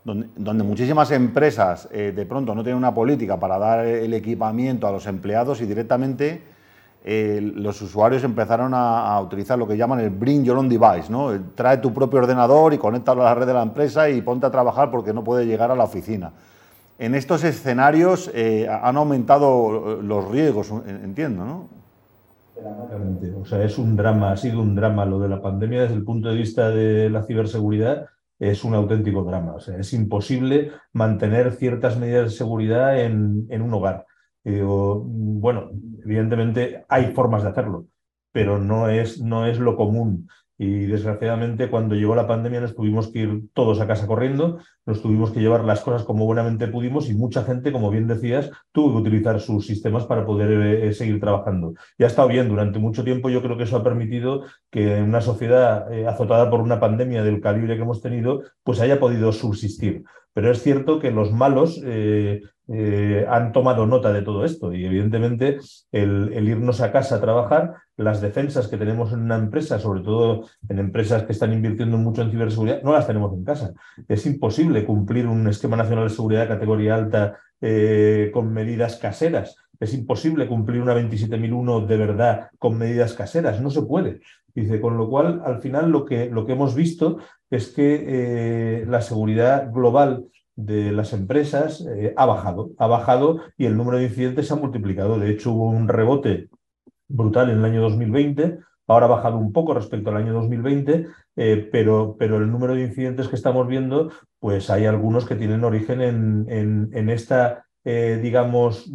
donde, 0.04 0.64
muchísimas 0.64 1.12
empresas 1.12 1.90
eh, 1.92 2.14
de 2.16 2.26
pronto 2.26 2.56
no 2.56 2.64
tienen 2.64 2.78
una 2.78 2.94
política 2.94 3.38
para 3.38 3.58
dar 3.58 3.86
el 3.86 4.14
equipamiento 4.14 4.88
a 4.88 4.92
los 4.92 5.06
empleados 5.06 5.60
y 5.60 5.66
directamente 5.66 6.44
eh, 7.04 7.42
los 7.42 7.82
usuarios 7.82 8.24
empezaron 8.24 8.72
a, 8.74 9.20
utilizar 9.20 9.60
lo 9.60 9.68
que 9.68 9.76
llaman 9.76 10.00
el 10.00 10.10
Bring 10.10 10.46
Your 10.46 10.58
Own 10.58 10.70
Device, 10.70 11.10
¿no? 11.10 11.32
trae 11.56 11.78
tu 11.80 11.94
propio 11.94 12.20
ordenador 12.20 12.74
y 12.74 12.78
conéctalo 12.78 13.22
a 13.22 13.26
la 13.26 13.36
red 13.36 13.48
de 13.48 13.54
la 13.54 13.64
empresa 13.64 14.10
y 14.10 14.22
ponte 14.22 14.46
a 14.46 14.52
trabajar 14.52 14.92
porque 14.92 15.12
no 15.12 15.26
puede 15.26 15.46
llegar 15.46 15.72
a 15.72 15.76
la 15.76 15.84
oficina. 15.84 16.32
En 17.00 17.14
estos 17.14 17.44
escenarios 17.44 18.32
han 18.82 18.98
aumentado 18.98 20.00
los 20.02 20.32
riesgos, 20.32 20.72
entiendo, 20.88 21.46
¿no? 21.46 21.77
O 23.40 23.46
sea, 23.46 23.64
es 23.64 23.78
un 23.78 23.96
drama, 23.96 24.32
ha 24.32 24.38
sido 24.38 24.62
un 24.62 24.76
drama 24.76 25.06
lo 25.06 25.20
de 25.20 25.30
la 25.30 25.42
pandemia 25.42 25.84
desde 25.84 25.96
el 25.96 26.04
punto 26.04 26.30
de 26.30 26.36
vista 26.36 26.70
de 26.70 27.10
la 27.10 27.24
ciberseguridad. 27.24 28.08
Es 28.40 28.64
un 28.64 28.74
auténtico 28.74 29.24
drama. 29.24 29.56
O 29.56 29.60
sea, 29.60 29.78
es 29.78 29.94
imposible 29.94 30.72
mantener 30.94 31.52
ciertas 31.54 31.98
medidas 31.98 32.32
de 32.32 32.38
seguridad 32.38 33.00
en, 33.00 33.48
en 33.50 33.62
un 33.62 33.74
hogar. 33.74 34.06
bueno, 34.44 35.70
evidentemente 36.04 36.86
hay 36.88 37.14
formas 37.14 37.44
de 37.44 37.50
hacerlo, 37.50 37.88
pero 38.38 38.60
no 38.60 38.88
es, 38.88 39.20
no 39.20 39.48
es 39.48 39.58
lo 39.58 39.76
común. 39.76 40.30
Y 40.60 40.86
desgraciadamente 40.86 41.72
cuando 41.72 41.96
llegó 41.96 42.14
la 42.14 42.28
pandemia 42.28 42.62
nos 42.62 42.76
tuvimos 42.76 43.08
que 43.08 43.22
ir 43.22 43.42
todos 43.52 43.82
a 43.82 43.88
casa 43.88 44.06
corriendo, 44.06 44.60
nos 44.86 45.02
tuvimos 45.02 45.32
que 45.32 45.40
llevar 45.40 45.64
las 45.64 45.82
cosas 45.82 46.04
como 46.04 46.24
buenamente 46.26 46.68
pudimos 46.68 47.10
y 47.10 47.16
mucha 47.16 47.44
gente, 47.44 47.72
como 47.72 47.90
bien 47.90 48.06
decías, 48.06 48.52
tuvo 48.72 48.92
que 48.92 49.10
utilizar 49.10 49.40
sus 49.40 49.66
sistemas 49.66 50.06
para 50.06 50.24
poder 50.24 50.52
eh, 50.84 50.94
seguir 50.94 51.20
trabajando. 51.20 51.74
Y 51.98 52.04
ha 52.04 52.08
estado 52.08 52.28
bien 52.28 52.48
durante 52.48 52.78
mucho 52.78 53.04
tiempo, 53.04 53.32
yo 53.32 53.42
creo 53.42 53.58
que 53.58 53.64
eso 53.64 53.78
ha 53.78 53.84
permitido 53.84 54.44
que 54.70 55.02
una 55.02 55.22
sociedad 55.22 55.92
eh, 55.92 56.06
azotada 56.06 56.48
por 56.52 56.62
una 56.62 56.80
pandemia 56.80 57.24
del 57.24 57.42
calibre 57.42 57.76
que 57.76 57.82
hemos 57.82 58.04
tenido, 58.04 58.44
pues 58.62 58.80
haya 58.82 59.00
podido 59.00 59.32
subsistir. 59.32 60.04
Pero 60.34 60.52
es 60.52 60.62
cierto 60.62 61.00
que 61.00 61.10
los 61.10 61.32
malos 61.32 61.82
eh, 61.84 62.42
eh, 62.70 63.26
han 63.30 63.54
tomado 63.54 63.86
nota 63.86 64.12
de 64.12 64.22
todo 64.22 64.44
esto 64.44 64.74
y 64.74 64.86
evidentemente 64.86 65.60
el, 65.92 66.32
irnos 66.48 66.82
a 66.82 66.92
casa 66.92 67.16
a 67.16 67.22
trabajar, 67.22 67.76
las 67.96 68.20
defensas 68.20 68.68
que 68.68 68.78
tenemos 68.78 69.14
en 69.14 69.22
una 69.22 69.38
empresa, 69.38 69.80
sobre 69.80 70.02
todo 70.02 70.48
en 70.68 70.80
empresas 70.80 71.24
que 71.24 71.32
están 71.32 71.54
invirtiendo 71.54 71.98
mucho 71.98 72.22
en 72.22 72.32
ciberseguridad, 72.32 72.82
no 72.84 72.92
las 72.92 73.08
tenemos 73.08 73.34
en 73.34 73.44
casa. 73.44 73.74
Es 74.08 74.26
imposible 74.26 74.86
cumplir 74.86 75.28
un 75.28 75.48
esquema 75.48 75.78
nacional 75.78 76.10
de 76.10 76.14
seguridad 76.14 76.42
de 76.42 76.48
categoría 76.48 76.96
alta 76.96 77.40
eh, 77.62 78.32
con 78.34 78.52
medidas 78.54 78.98
caseras. 78.98 79.56
Es 79.80 79.94
imposible 79.94 80.48
cumplir 80.48 80.82
una 80.82 80.94
27001 80.94 81.88
de 81.88 81.98
verdad 81.98 82.50
con 82.60 82.78
medidas 82.78 83.14
caseras. 83.14 83.62
No 83.62 83.70
se 83.70 83.84
puede. 83.84 84.22
Dice, 84.54 84.82
con 84.82 84.98
lo 84.98 85.08
cual, 85.08 85.42
al 85.46 85.62
final 85.62 85.92
lo 85.92 86.04
que, 86.04 86.30
lo 86.30 86.46
que 86.46 86.54
hemos 86.54 86.76
visto 86.76 87.20
es 87.50 87.70
que 87.70 88.06
eh, 88.08 88.86
la 88.88 89.02
seguridad 89.02 89.72
global 89.72 90.26
de 90.58 90.92
las 90.92 91.14
empresas 91.14 91.88
eh, 91.88 92.14
ha 92.18 92.26
bajado, 92.26 92.72
ha 92.80 92.88
bajado 92.88 93.42
y 93.58 93.68
el 93.68 93.78
número 93.78 94.00
de 94.00 94.06
incidentes 94.06 94.48
se 94.48 94.54
ha 94.54 94.58
multiplicado. 94.58 95.20
De 95.20 95.30
hecho, 95.30 95.52
hubo 95.54 95.70
un 95.70 95.88
rebote 95.88 96.50
brutal 97.08 97.52
en 97.52 97.60
el 97.60 97.66
año 97.66 97.82
2020, 97.82 98.58
ahora 98.88 99.06
ha 99.06 99.10
bajado 99.10 99.38
un 99.38 99.54
poco 99.54 99.76
respecto 99.76 100.10
al 100.10 100.18
año 100.18 100.34
2020, 100.34 101.06
eh, 101.36 101.70
pero, 101.72 102.16
pero 102.18 102.38
el 102.38 102.52
número 102.52 102.74
de 102.74 102.82
incidentes 102.82 103.28
que 103.28 103.36
estamos 103.36 103.68
viendo, 103.68 104.12
pues 104.40 104.70
hay 104.72 104.88
algunos 104.88 105.26
que 105.26 105.36
tienen 105.36 105.64
origen 105.64 106.02
en, 106.02 106.90
en, 106.92 107.10
esta, 107.10 107.66
digamos, 107.84 108.92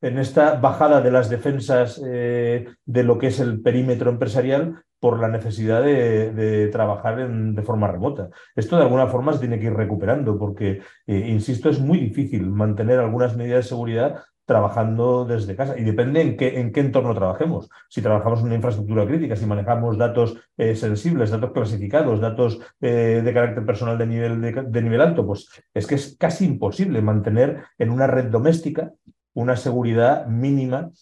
en 0.00 0.18
esta 0.18 0.54
bajada 0.60 1.00
de 1.00 1.10
las 1.10 1.28
defensas 1.28 2.00
de 2.00 3.02
lo 3.02 3.18
que 3.18 3.26
es 3.26 3.40
el 3.40 3.60
perímetro 3.60 4.10
empresarial 4.10 4.84
por 5.04 5.20
la 5.20 5.28
necesidad 5.28 5.82
de, 5.82 6.70
trabajar 6.72 7.28
de 7.28 7.62
forma 7.62 7.88
remota. 7.88 8.30
Esto 8.56 8.78
de 8.78 8.84
alguna 8.84 9.06
forma 9.06 9.34
se 9.34 9.40
tiene 9.40 9.58
que 9.58 9.66
ir 9.66 9.74
recuperando 9.74 10.38
porque, 10.38 10.80
eh, 11.06 11.26
insisto, 11.28 11.68
es 11.68 11.78
muy 11.78 11.98
difícil 11.98 12.50
mantener 12.50 13.00
algunas 13.00 13.36
medidas 13.36 13.64
de 13.64 13.68
seguridad 13.68 14.22
trabajando 14.46 15.26
desde 15.26 15.56
casa. 15.56 15.78
Y 15.78 15.84
depende 15.84 16.22
en 16.22 16.38
qué, 16.38 16.58
en 16.58 16.72
qué 16.72 16.80
entorno 16.80 17.14
trabajemos. 17.14 17.68
Si 17.90 18.00
trabajamos 18.00 18.40
en 18.40 18.46
una 18.46 18.54
infraestructura 18.54 19.06
crítica, 19.06 19.36
si 19.36 19.44
manejamos 19.44 19.98
datos 19.98 20.38
eh, 20.56 20.74
sensibles, 20.74 21.30
datos 21.30 21.52
clasificados, 21.52 22.18
datos 22.18 22.58
eh, 22.80 23.20
de 23.22 23.34
carácter 23.34 23.66
personal 23.66 23.98
de 23.98 24.06
nivel, 24.06 24.40
de 24.40 24.82
nivel 24.82 25.02
alto, 25.02 25.26
pues 25.26 25.50
es 25.74 25.86
que 25.86 25.96
es 25.96 26.16
casi 26.18 26.46
imposible 26.46 27.02
mantener 27.02 27.62
en 27.76 27.90
una 27.90 28.06
red 28.06 28.30
doméstica 28.30 28.90
una 29.34 29.56
seguridad 29.56 30.26
mínima 30.28 30.92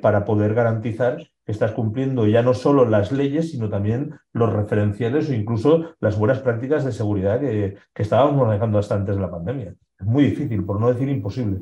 para 0.00 0.24
poder 0.24 0.52
garantizar 0.54 1.31
estás 1.46 1.72
cumpliendo 1.72 2.26
ya 2.26 2.42
no 2.42 2.54
solo 2.54 2.84
las 2.88 3.12
leyes, 3.12 3.50
sino 3.50 3.68
también 3.68 4.14
los 4.32 4.52
referenciales 4.52 5.28
o 5.28 5.34
incluso 5.34 5.94
las 6.00 6.18
buenas 6.18 6.38
prácticas 6.38 6.84
de 6.84 6.92
seguridad 6.92 7.40
que, 7.40 7.76
estábamos 7.96 8.46
manejando 8.46 8.78
hasta 8.78 8.94
antes 8.94 9.16
de 9.16 9.20
la 9.20 9.30
pandemia. 9.30 9.74
Es 9.98 10.06
muy 10.06 10.24
difícil, 10.24 10.64
por 10.64 10.80
no 10.80 10.92
decir 10.92 11.08
imposible. 11.08 11.60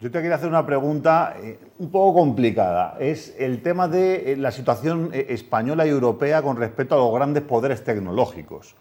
Yo 0.00 0.10
te 0.10 0.22
quería 0.22 0.36
hacer 0.36 0.48
una 0.48 0.64
pregunta 0.64 1.34
eh, 1.42 1.58
un 1.78 1.90
poco 1.90 2.20
complicada. 2.20 2.96
Es 2.98 3.36
el 3.38 3.62
tema 3.62 3.86
de 3.86 4.32
eh, 4.32 4.36
la 4.36 4.50
situación 4.50 5.10
eh, 5.12 5.26
española 5.28 5.86
y 5.86 5.90
europea 5.90 6.40
con 6.40 6.56
respecto 6.56 6.94
a 6.94 6.98
los 6.98 7.12
grandes 7.12 7.42
poderes 7.42 7.84
tecnológicos. 7.84 8.76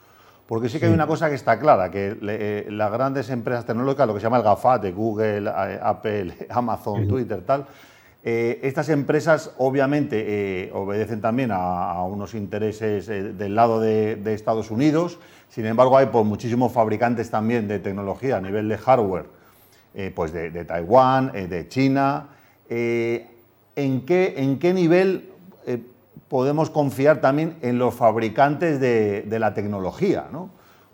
Porque 0.48 0.70
sí 0.70 0.80
que 0.80 0.88
hay 0.88 0.94
una 0.94 1.06
cosa 1.06 1.30
que 1.30 1.36
está 1.36 1.60
clara, 1.60 1.92
que 1.92 2.66
las 2.70 2.92
grandes 2.92 3.30
empresas 3.30 3.68
tecnológicas, 3.68 4.08
lo 4.08 4.16
que 4.16 4.20
se 4.20 4.24
llama 4.24 4.38
el 4.38 4.44
GAFAT, 4.44 4.82
de 4.82 4.92
Google, 4.92 5.48
Apple, 5.48 6.34
Amazon, 6.50 7.08
Twitter, 7.08 7.44
tal, 7.46 7.68
eh, 8.22 8.60
estas 8.64 8.90
empresas 8.90 9.52
obviamente 9.60 10.26
eh, 10.28 10.72
obedecen 10.74 11.22
también 11.22 11.52
a, 11.54 12.04
unos 12.04 12.34
intereses 12.34 13.08
eh, 13.08 13.32
del 13.32 13.56
lado 13.56 13.80
de, 13.80 14.34
Estados 14.34 14.72
Unidos, 14.72 15.20
sin 15.48 15.66
embargo 15.66 15.98
hay 15.98 16.08
pues, 16.08 16.26
muchísimos 16.26 16.74
fabricantes 16.74 17.30
también 17.30 17.70
de 17.70 17.80
tecnología 17.80 18.38
a 18.38 18.42
nivel 18.42 18.68
de 18.68 18.78
hardware, 18.78 19.26
pues 20.14 20.32
de, 20.32 20.66
Taiwán, 20.66 21.32
de 21.32 21.68
China. 21.68 22.28
¿en, 22.70 24.06
qué, 24.06 24.34
¿En 24.38 24.60
qué 24.60 24.74
nivel 24.74 25.30
podemos 26.30 26.70
confiar 26.70 27.20
también 27.20 27.58
en 27.62 27.80
los 27.80 27.96
fabricantes 27.96 28.80
de, 28.80 29.40
la 29.40 29.54
tecnología? 29.54 30.26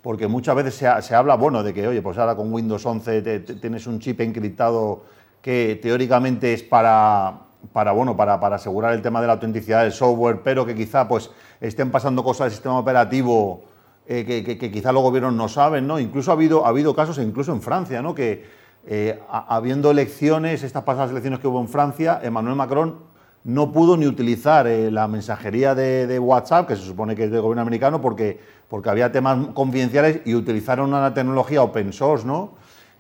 Porque 0.02 0.28
muchas 0.28 0.56
veces 0.56 0.76
se, 1.06 1.16
habla, 1.16 1.36
bueno, 1.36 1.62
de 1.62 1.74
que, 1.74 1.88
oye, 1.88 2.02
pues 2.02 2.18
ahora 2.18 2.36
con 2.36 2.52
Windows 2.54 2.86
11 2.86 3.22
tienes 3.60 3.86
un 3.86 4.00
chip 4.00 4.22
encriptado 4.22 5.04
que 5.46 5.80
teóricamente 5.80 6.56
es 6.56 6.64
para, 6.64 7.42
para, 7.72 7.92
bueno, 7.92 8.18
para, 8.18 8.40
para, 8.40 8.56
asegurar 8.56 8.96
el 8.96 9.04
tema 9.04 9.22
de 9.22 9.28
la 9.28 9.34
autenticidad 9.34 9.84
del 9.84 9.92
software, 9.92 10.42
pero 10.44 10.66
que 10.66 10.74
quizá 10.74 11.08
pues, 11.08 11.30
estén 11.62 11.92
pasando 11.92 12.24
cosas 12.24 12.46
del 12.46 12.54
sistema 12.54 12.80
operativo 12.80 13.64
eh, 14.08 14.26
que, 14.26 14.58
que, 14.58 14.72
quizá 14.72 14.92
los 14.92 15.04
gobiernos 15.04 15.36
no 15.36 15.48
saben. 15.48 15.86
¿no? 15.86 16.00
Incluso 16.00 16.32
ha 16.32 16.34
habido, 16.34 16.66
ha 16.66 16.70
habido 16.70 16.96
casos, 16.96 17.20
incluso 17.20 17.52
en 17.52 17.62
Francia, 17.62 18.02
¿no? 18.02 18.16
que 18.16 18.44
eh, 18.88 19.20
habiendo 19.30 19.92
elecciones, 19.92 20.64
estas 20.64 20.82
pasadas 20.82 21.12
elecciones 21.12 21.40
que 21.40 21.48
hubo 21.48 21.62
en 21.62 21.68
Francia, 21.68 22.20
Emmanuel 22.24 22.56
Macron 22.56 22.96
no 23.44 23.72
pudo 23.72 23.98
ni 23.98 24.08
utilizar 24.08 24.66
eh, 24.66 24.90
la 24.90 25.08
mensajería 25.08 25.76
de, 25.76 26.08
de, 26.08 26.18
WhatsApp, 26.18 26.70
que 26.70 26.76
se 26.76 26.82
supone 26.82 27.16
que 27.16 27.26
es 27.26 27.30
del 27.30 27.42
gobierno 27.42 27.62
americano, 27.62 28.02
porque, 28.02 28.40
porque 28.68 28.90
había 28.90 29.12
temas 29.12 29.50
confidenciales 29.54 30.22
y 30.26 30.34
utilizaron 30.34 30.92
una 30.92 31.14
tecnología 31.14 31.62
open 31.62 31.94
source. 31.94 32.26
¿no? 32.26 32.54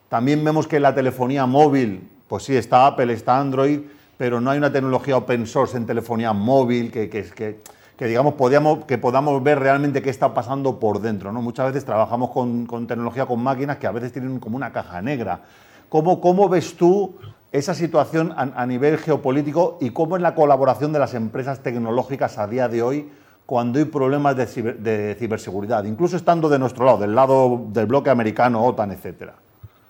También 0.09 0.43
vemos 0.45 0.67
que 0.67 0.79
la 0.79 0.93
telefonía 0.93 1.47
móvil 1.47 2.11
pues 2.27 2.44
sí, 2.44 2.55
está 2.55 2.88
Apple, 2.88 3.13
está 3.13 3.39
Android, 3.39 3.79
pero 4.17 4.41
no 4.41 4.51
hay 4.51 4.58
una 4.58 4.72
tecnología 4.72 5.17
open 5.17 5.46
source 5.46 5.77
en 5.77 5.86
telefonía 5.86 6.34
móvil 6.34 6.91
que, 6.91 7.10
que, 7.10 8.05
digamos, 8.08 8.34
podamos, 8.36 8.86
que 8.86 8.98
podamos 8.98 9.41
ver 9.44 9.60
realmente 9.60 10.01
qué 10.01 10.10
está 10.10 10.34
pasando 10.34 10.79
por 10.79 11.01
dentro. 11.01 11.32
¿no? 11.32 11.41
Muchas 11.41 11.67
veces 11.67 11.86
trabajamos 11.86 12.32
con, 12.32 12.88
tecnología, 12.88 13.25
con 13.25 13.41
máquinas 13.41 13.77
que 13.77 13.88
a 13.88 13.91
veces 13.91 14.12
tienen 14.12 14.39
como 14.39 14.55
una 14.55 14.72
caja 14.72 15.01
negra. 15.01 15.41
¿Cómo, 15.89 16.20
cómo 16.20 16.50
ves 16.50 16.75
tú 16.75 17.15
esa 17.51 17.74
situación 17.74 18.34
a, 18.36 18.65
nivel 18.65 18.98
geopolítico 18.98 19.77
y 19.79 19.91
cómo 19.91 20.17
es 20.17 20.22
la 20.22 20.36
colaboración 20.36 20.91
de 20.91 21.00
las 21.00 21.13
empresas 21.13 21.62
tecnológicas 21.62 22.38
a 22.38 22.48
día 22.48 22.67
de 22.67 22.82
hoy 22.82 23.10
cuando 23.46 23.79
hay 23.79 23.86
problemas 23.86 24.36
de, 24.36 25.15
ciberseguridad, 25.17 25.86
incluso 25.86 26.17
estando 26.17 26.50
de 26.50 26.60
nuestro 26.60 26.84
lado, 26.84 26.98
del 26.98 27.15
lado 27.15 27.65
del 27.70 27.86
bloque 27.86 28.10
americano, 28.10 28.65
OTAN, 28.65 28.91
etcétera. 28.91 29.36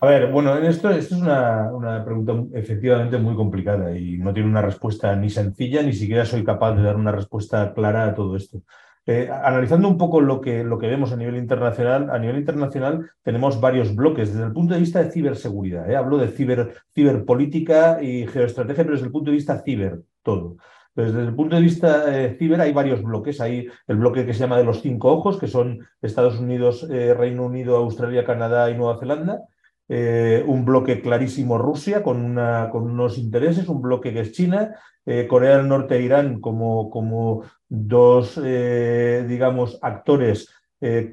A 0.01 0.07
ver, 0.07 0.29
bueno, 0.31 0.57
esto, 0.57 0.89
es 0.89 1.11
una, 1.11 2.03
pregunta 2.03 2.33
efectivamente 2.53 3.17
muy 3.17 3.33
complicada 3.35 3.97
y 3.97 4.17
no 4.17 4.33
tiene 4.33 4.49
una 4.49 4.61
respuesta 4.61 5.15
ni 5.15 5.29
sencilla, 5.29 5.81
ni 5.81 5.93
siquiera 5.93 6.25
soy 6.25 6.43
capaz 6.43 6.73
de 6.75 6.83
dar 6.83 6.97
una 6.97 7.11
respuesta 7.11 7.73
clara 7.73 8.05
a 8.05 8.13
todo 8.13 8.35
esto. 8.35 8.61
Eh, 9.07 9.29
analizando 9.31 9.87
un 9.87 9.97
poco 9.97 10.19
lo 10.19 10.41
que, 10.41 10.63
lo 10.63 10.77
que 10.79 10.87
vemos 10.87 11.11
a 11.11 11.15
nivel 11.15 11.37
internacional, 11.37 12.09
a 12.09 12.19
nivel 12.19 12.37
internacional 12.39 13.09
tenemos 13.23 13.61
varios 13.61 13.95
bloques 13.95 14.33
desde 14.33 14.47
el 14.47 14.51
punto 14.51 14.73
de 14.73 14.79
vista 14.81 15.01
de 15.01 15.11
ciberseguridad. 15.11 15.89
¿eh? 15.89 15.95
Hablo 15.95 16.17
de 16.17 16.27
ciber, 16.27 16.73
ciberpolítica 16.93 18.01
y 18.01 18.27
geoestrategia, 18.27 18.83
pero 18.83 18.95
desde 18.95 19.07
el 19.07 19.11
punto 19.11 19.31
de 19.31 19.37
vista 19.37 19.61
ciber, 19.63 20.01
todo. 20.23 20.57
desde 20.93 21.21
el 21.21 21.35
punto 21.35 21.55
de 21.55 21.61
vista 21.61 22.19
eh, 22.19 22.35
ciber 22.37 22.59
hay 22.61 22.73
varios 22.73 23.01
bloques. 23.01 23.39
Hay 23.39 23.69
el 23.87 23.97
bloque 23.97 24.25
que 24.25 24.33
se 24.33 24.41
llama 24.41 24.57
de 24.57 24.65
los 24.65 24.81
cinco 24.81 25.11
ojos, 25.11 25.39
que 25.39 25.47
son 25.47 25.87
Estados 26.01 26.39
Unidos, 26.39 26.87
Reino 26.89 27.45
Unido, 27.45 27.77
Australia, 27.77 28.25
Canadá 28.25 28.69
y 28.69 28.75
Nueva 28.75 28.99
Zelanda. 28.99 29.45
Eh, 29.87 30.43
un 30.47 30.65
bloque 30.65 30.99
clarísimo 30.99 31.59
Rusia 31.59 32.01
con, 32.01 32.19
una, 32.19 32.69
con, 32.71 32.89
unos 32.89 33.19
intereses, 33.19 33.69
un 33.69 33.81
bloque 33.81 34.11
que 34.11 34.21
es 34.21 34.31
China, 34.31 34.75
eh, 35.05 35.27
Corea 35.27 35.57
del 35.57 35.67
Norte 35.67 35.97
e 35.97 36.01
Irán 36.01 36.41
como, 36.41 36.89
como 36.89 37.43
dos, 37.67 38.39
eh, 38.43 39.25
digamos, 39.27 39.77
actores 39.81 40.49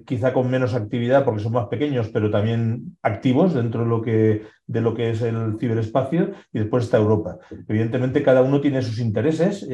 quizá 0.04 0.34
con 0.34 0.50
menos 0.50 0.74
actividad 0.74 1.24
porque 1.24 1.42
son 1.42 1.52
más 1.52 1.68
pequeños, 1.68 2.10
pero 2.10 2.30
también 2.30 2.98
activos 3.00 3.54
dentro 3.54 3.84
de 3.84 3.88
lo 3.88 4.02
que, 4.02 4.42
de 4.66 4.80
lo 4.82 4.92
que 4.92 5.08
es 5.08 5.22
el 5.22 5.56
ciberespacio, 5.58 6.32
y 6.52 6.58
después 6.58 6.84
está 6.84 6.98
Europa. 6.98 7.38
Evidentemente, 7.66 8.22
cada 8.22 8.42
uno 8.42 8.60
tiene 8.60 8.82
sus 8.82 8.98
intereses 8.98 9.66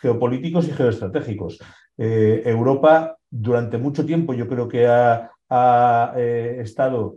geopolíticos 0.00 0.68
y 0.68 0.72
geoestratégicos. 0.72 1.58
Europa, 1.96 3.16
durante 3.28 3.76
mucho 3.78 4.06
tiempo, 4.06 4.34
yo 4.34 4.46
creo 4.46 4.68
que 4.68 4.86
ha, 4.86 5.32
ha 5.48 6.12
estado 6.16 7.16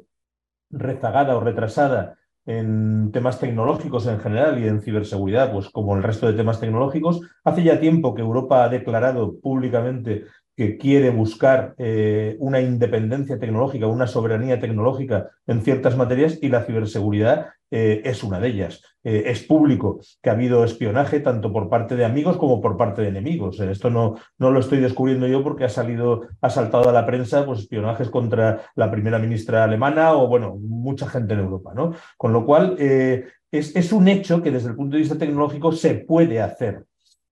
rezagada 0.72 1.36
o 1.38 1.42
retrasada 1.42 2.18
en 2.46 3.12
temas 3.12 3.40
tecnológicos 3.40 4.08
en 4.08 4.20
general 4.20 4.60
y 4.60 4.68
en 4.68 4.82
ciberseguridad, 4.82 5.52
pues 5.52 5.70
como 5.70 5.96
el 5.96 6.04
resto 6.04 6.28
de 6.28 6.34
temas 6.34 6.60
tecnológicos. 6.60 7.22
Hace 7.44 7.64
ya 7.64 7.80
tiempo 7.80 8.16
que 8.16 8.22
Europa 8.22 8.64
ha 8.64 8.70
declarado 8.70 9.40
públicamente 9.40 10.26
que 10.56 10.78
quiere 10.78 11.10
buscar 11.12 11.76
eh, 11.78 12.36
una 12.40 12.62
independencia 12.62 13.40
tecnológica, 13.40 13.88
una 13.88 14.08
soberanía 14.08 14.60
tecnológica 14.60 15.30
en 15.48 15.62
ciertas 15.62 15.96
materias 15.96 16.40
y 16.42 16.50
la 16.50 16.64
ciberseguridad 16.64 17.48
eh, 17.70 18.02
es 18.04 18.24
una 18.24 18.40
de 18.40 18.48
ellas. 18.50 18.84
Eh, 19.04 19.24
es 19.28 19.44
público 19.44 20.00
que 20.22 20.30
ha 20.30 20.34
habido 20.34 20.64
espionaje 20.64 21.20
tanto 21.20 21.52
por 21.52 21.70
parte 21.70 21.96
de 21.96 22.06
amigos 22.06 22.38
como 22.38 22.62
por 22.62 22.78
parte 22.78 23.02
de 23.02 23.08
enemigos. 23.08 23.60
esto 23.60 23.90
no, 23.90 24.16
no 24.38 24.52
lo 24.52 24.60
estoy 24.60 24.80
descubriendo 24.80 25.28
yo 25.28 25.44
porque 25.44 25.64
ha 25.66 25.70
salido, 25.70 26.28
ha 26.42 26.50
saltado 26.50 26.90
a 26.90 26.94
la 26.94 27.06
prensa 27.06 27.46
pues, 27.46 27.62
espionajes 27.62 28.10
contra 28.10 28.62
la 28.76 28.92
primera 28.92 29.18
ministra 29.18 29.64
alemana 29.64 30.14
o, 30.14 30.28
bueno, 30.28 30.56
mucha 30.56 31.08
gente 31.08 31.34
en 31.34 31.40
Europa. 31.40 31.74
¿no? 31.76 31.94
Con 32.18 32.34
lo 32.34 32.46
cual, 32.46 32.76
es, 32.80 33.76
es 33.76 33.92
un 33.92 34.08
hecho 34.08 34.42
que 34.42 34.52
desde 34.52 34.70
el 34.70 34.76
punto 34.76 34.96
de 34.96 35.02
vista 35.02 35.18
tecnológico 35.18 35.72
se 35.72 35.96
puede 35.96 36.42
hacer. 36.42 36.86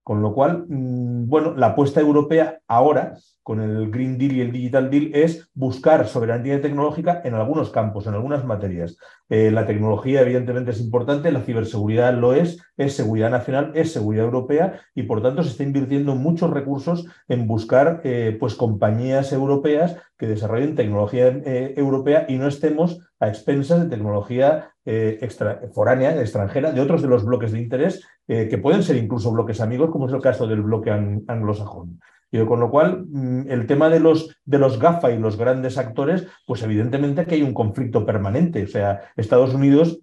Con 0.09 0.23
lo 0.23 0.33
cual, 0.33 0.65
mm, 0.67 1.29
bueno, 1.29 1.53
la 1.55 1.67
apuesta 1.67 2.01
europea 2.01 2.61
ahora, 2.67 3.13
con 3.43 3.61
el 3.61 3.91
Green 3.91 4.17
Deal 4.17 4.31
y 4.31 4.41
el 4.41 4.51
Digital 4.51 4.89
Deal, 4.89 5.11
es 5.13 5.51
buscar 5.53 6.07
soberanía 6.07 6.59
tecnológica 6.59 7.21
en 7.23 7.35
algunos 7.35 7.69
campos, 7.69 8.07
en 8.07 8.15
algunas 8.15 8.43
materias. 8.43 8.97
Eh, 9.29 9.51
la 9.51 9.67
tecnología, 9.67 10.21
evidentemente, 10.21 10.71
es 10.71 10.81
importante, 10.81 11.31
la 11.31 11.41
ciberseguridad 11.41 12.15
lo 12.15 12.33
es, 12.33 12.59
es 12.75 12.95
seguridad 12.95 13.29
nacional, 13.29 13.71
es 13.75 13.93
seguridad 13.93 14.25
europea 14.25 14.81
y, 14.95 15.03
por 15.03 15.21
tanto, 15.21 15.43
se 15.43 15.51
está 15.51 15.61
invirtiendo 15.61 16.15
muchos 16.15 16.49
recursos 16.49 17.05
en 17.27 17.45
buscar 17.45 18.01
eh, 18.03 18.35
pues, 18.39 18.55
compañías 18.55 19.31
europeas 19.31 19.95
que 20.17 20.25
desarrollen 20.25 20.73
tecnología 20.73 21.27
eh, 21.27 21.75
europea 21.77 22.25
y 22.27 22.39
no 22.39 22.47
estemos 22.47 22.99
a 23.19 23.27
expensas 23.27 23.79
de 23.83 23.95
tecnología 23.95 24.71
extra, 24.89 25.61
foránea, 25.73 26.19
extranjera, 26.19 26.71
de 26.71 26.81
otros 26.81 27.01
de 27.01 27.07
los 27.07 27.23
bloques 27.23 27.51
de 27.51 27.59
interés 27.59 28.05
que 28.27 28.59
pueden 28.61 28.83
ser 28.83 28.95
incluso 28.95 29.31
bloques 29.31 29.59
amigos, 29.61 29.89
como 29.91 30.07
es 30.07 30.13
el 30.13 30.21
caso 30.21 30.45
del 30.45 30.61
bloque 30.61 30.91
anglosajón 30.91 31.99
con 32.47 32.59
lo 32.59 32.69
cual, 32.69 33.05
mm, 33.07 33.49
el 33.49 33.65
tema 33.65 33.89
de 33.89 33.99
los, 33.99 34.35
de 34.45 34.59
los 34.59 34.79
GAFA 34.79 35.11
y 35.11 35.17
los 35.17 35.37
grandes 35.37 35.77
actores, 35.77 36.27
pues 36.45 36.61
evidentemente 36.61 37.25
que 37.25 37.35
hay 37.35 37.41
un 37.41 37.53
conflicto 37.53 38.05
permanente. 38.05 38.63
O 38.63 38.67
sea, 38.67 39.01
Estados 39.15 39.53
Unidos 39.53 39.99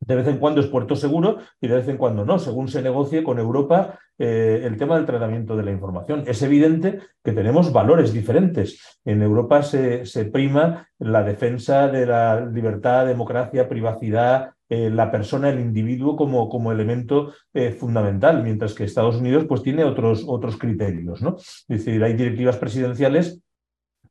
de 0.00 0.14
vez 0.14 0.26
en 0.28 0.38
cuando 0.38 0.60
es 0.60 0.66
puerto 0.66 0.96
seguro 0.96 1.38
y 1.60 1.68
de 1.68 1.76
vez 1.76 1.88
en 1.88 1.96
cuando 1.96 2.24
no, 2.24 2.38
según 2.38 2.68
se 2.68 2.82
negocie 2.82 3.22
con 3.22 3.38
Europa 3.38 3.98
eh, 4.18 4.62
el 4.64 4.76
tema 4.76 4.96
del 4.96 5.06
tratamiento 5.06 5.56
de 5.56 5.62
la 5.64 5.70
información. 5.70 6.24
Es 6.26 6.42
evidente 6.42 7.00
que 7.22 7.32
tenemos 7.32 7.72
valores 7.72 8.12
diferentes. 8.12 8.98
En 9.04 9.22
Europa 9.22 9.62
se, 9.62 10.06
se 10.06 10.24
prima 10.24 10.88
la 10.98 11.22
defensa 11.22 11.88
de 11.88 12.06
la 12.06 12.40
libertad, 12.40 13.06
democracia, 13.06 13.68
privacidad, 13.68 14.50
eh, 14.70 14.90
la 14.90 15.10
persona, 15.10 15.48
el 15.48 15.60
individuo 15.60 16.14
como, 16.14 16.48
como 16.50 16.72
elemento 16.72 17.32
eh, 17.54 17.70
fundamental, 17.70 18.42
mientras 18.42 18.74
que 18.74 18.84
Estados 18.84 19.16
Unidos 19.16 19.46
pues, 19.48 19.62
tiene 19.62 19.82
otros, 19.84 20.24
otros 20.26 20.58
criterios. 20.58 21.22
¿no? 21.22 21.36
Es 21.36 21.64
decir, 21.66 22.04
hay 22.04 22.12
directivas 22.12 22.58
presidenciales 22.58 23.40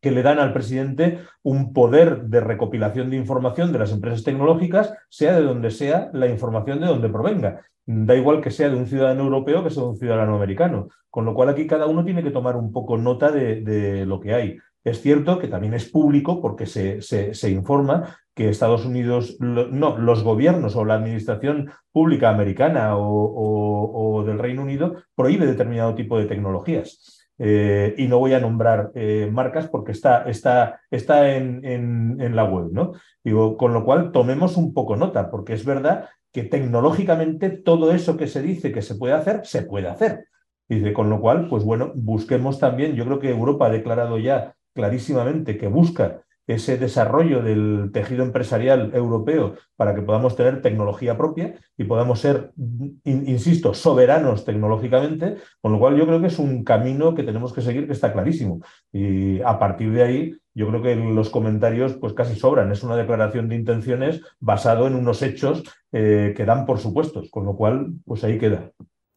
que 0.02 0.12
le 0.12 0.24
dan 0.24 0.40
al 0.40 0.54
presidente 0.54 1.20
un 1.44 1.74
poder 1.74 2.24
de 2.24 2.40
recopilación 2.40 3.10
de 3.10 3.18
información 3.18 3.72
de 3.72 3.80
las 3.80 3.92
empresas 3.92 4.24
tecnológicas, 4.24 4.94
sea 5.10 5.36
de 5.36 5.44
donde 5.44 5.72
sea 5.72 6.10
la 6.14 6.28
información 6.28 6.80
de 6.80 6.88
donde 6.88 7.10
provenga. 7.10 7.62
Da 7.86 8.16
igual 8.16 8.42
que 8.42 8.52
sea 8.52 8.70
de 8.70 8.76
un 8.76 8.86
ciudadano 8.86 9.24
europeo 9.24 9.64
que 9.64 9.70
sea 9.70 9.84
de 9.84 9.90
un 9.90 9.98
ciudadano 9.98 10.36
americano. 10.36 10.90
Con 11.10 11.26
lo 11.26 11.34
cual 11.34 11.50
aquí 11.50 11.66
cada 11.68 11.88
uno 11.88 12.04
tiene 12.04 12.22
que 12.22 12.32
tomar 12.32 12.56
un 12.56 12.72
poco 12.72 12.98
nota 12.98 13.32
de, 13.32 14.06
lo 14.06 14.20
que 14.20 14.34
hay. 14.34 14.58
Es 14.84 15.02
cierto 15.02 15.40
que 15.40 15.48
también 15.48 15.74
es 15.74 15.90
público 15.90 16.42
porque 16.42 16.66
se, 16.66 17.02
se, 17.02 17.50
informa 17.50 18.18
que 18.34 18.50
Estados 18.50 18.86
Unidos, 18.86 19.38
no, 19.40 19.98
los 19.98 20.24
gobiernos 20.24 20.76
o 20.76 20.86
la 20.86 20.96
administración 20.96 21.72
pública 21.92 22.30
americana 22.30 22.92
o, 22.96 24.24
del 24.26 24.38
Reino 24.38 24.62
Unido 24.62 24.96
prohíbe 25.16 25.46
determinado 25.46 25.96
tipo 25.96 26.20
de 26.20 26.26
tecnologías. 26.26 27.17
Eh, 27.40 27.94
y 27.98 28.08
no 28.08 28.18
voy 28.18 28.34
a 28.34 28.40
nombrar 28.40 28.92
eh, 28.96 29.30
marcas 29.32 29.68
porque 29.68 29.92
está, 29.92 30.24
está, 30.24 30.82
está 30.90 31.36
en, 31.36 31.64
en, 31.64 32.36
la 32.36 32.46
web, 32.46 32.70
¿no? 32.72 32.94
Digo, 33.24 33.58
con 33.58 33.74
lo 33.74 33.86
cual 33.86 34.12
tomemos 34.12 34.58
un 34.58 34.74
poco 34.74 34.96
nota, 34.96 35.30
porque 35.30 35.54
es 35.54 35.64
verdad 35.64 36.10
que 36.32 36.44
tecnológicamente 36.44 37.50
todo 37.50 37.92
eso 37.92 38.18
que 38.18 38.28
se 38.28 38.42
dice 38.42 38.72
que 38.72 38.82
se 38.82 38.96
puede 38.96 39.14
hacer, 39.14 39.42
se 39.46 39.64
puede 39.64 39.88
hacer. 39.88 40.26
Dice, 40.68 40.94
con 40.94 41.10
lo 41.10 41.22
cual, 41.22 41.48
pues 41.48 41.64
bueno, 41.64 41.92
busquemos 41.96 42.60
también, 42.60 42.96
yo 42.96 43.06
creo 43.06 43.20
que 43.20 43.30
Europa 43.30 43.68
ha 43.68 43.72
declarado 43.72 44.18
ya 44.18 44.56
clarísimamente 44.74 45.58
que 45.58 45.68
busca 45.68 46.24
ese 46.48 46.78
desarrollo 46.78 47.42
del 47.42 47.92
tejido 47.92 48.24
empresarial 48.24 48.92
europeo 48.94 49.56
para 49.76 49.94
que 49.94 50.02
podamos 50.02 50.36
tener 50.38 50.62
tecnología 50.62 51.18
propia 51.18 51.56
y 51.78 51.84
podamos 51.84 52.22
ser, 52.22 52.52
insisto, 53.04 53.74
soberanos 53.74 54.46
tecnológicamente, 54.46 55.36
con 55.62 55.74
lo 55.74 55.80
cual 55.80 55.98
yo 55.98 56.08
creo 56.08 56.22
que 56.22 56.28
es 56.28 56.40
un 56.40 56.64
camino 56.64 57.14
que 57.14 57.24
tenemos 57.24 57.52
que 57.52 57.62
seguir 57.62 57.86
que 57.86 57.94
está 57.94 58.14
clarísimo. 58.14 58.62
Y 58.94 59.42
a 59.42 59.60
partir 59.60 59.92
de 59.92 60.04
ahí, 60.04 60.38
yo 60.56 60.68
creo 60.70 60.82
que 60.82 60.96
los 60.96 61.30
comentarios 61.30 61.96
pues 61.96 62.14
casi 62.14 62.36
sobran. 62.36 62.72
Es 62.72 62.82
una 62.82 62.96
declaración 62.96 63.50
de 63.50 63.56
intenciones 63.56 64.22
basado 64.40 64.88
en 64.88 64.96
unos 64.96 65.22
hechos 65.22 65.64
eh, 65.92 66.34
que 66.36 66.46
dan 66.46 66.66
por 66.66 66.80
supuestos, 66.80 67.30
con 67.30 67.46
lo 67.46 67.56
cual, 67.56 67.92
pues 68.06 68.24
ahí 68.24 68.40
queda. 68.40 68.72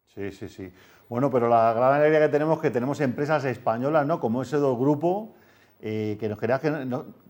Sí, 0.07 0.33
sí, 0.33 0.49
sí. 0.49 0.71
Bueno, 1.09 1.31
pero 1.31 1.49
la 1.49 1.73
gran 1.73 1.95
alegría 1.95 2.21
que 2.21 2.29
tenemos 2.29 2.57
es 2.57 2.63
que 2.63 2.71
tenemos 2.71 3.01
empresas 3.01 3.45
españolas, 3.45 4.07
¿no? 4.07 4.21
Como 4.21 4.43
ese 4.43 4.59
grupo 4.59 5.35
eh, 5.83 6.17
que 6.21 6.29
nos 6.29 6.39
quería 6.39 6.59
que, 6.59 6.71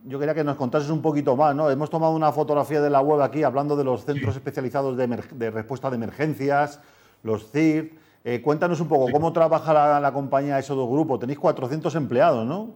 yo 0.05 0.19
quería 0.19 0.35
que 0.35 0.45
nos 0.45 0.57
contases 0.57 0.91
un 0.91 1.03
poquito 1.03 1.37
más. 1.37 1.55
¿no? 1.55 1.71
Hemos 1.71 1.91
tomado 1.91 2.15
una 2.15 2.33
fotografía 2.33 2.81
de 2.81 2.91
la 2.91 3.01
web 3.01 3.21
aquí 3.23 3.43
hablando 3.43 3.77
de 3.77 3.85
los 3.85 4.05
centros 4.05 4.35
especializados 4.35 4.97
de, 4.97 5.51
respuesta 5.51 5.91
de 5.91 5.97
emergencias, 5.97 6.81
los 7.23 7.51
CIR. 7.51 7.93
Eh, 8.23 8.43
cuéntanos 8.43 8.81
un 8.81 8.89
poco, 8.89 9.11
¿cómo 9.11 9.33
trabaja 9.33 9.73
la, 9.73 10.01
la 10.01 10.13
compañía 10.13 10.59
Esodo 10.59 10.91
Grupo? 10.91 11.19
Tenéis 11.19 11.39
400 11.39 11.95
empleados, 11.95 12.47
¿no? 12.47 12.75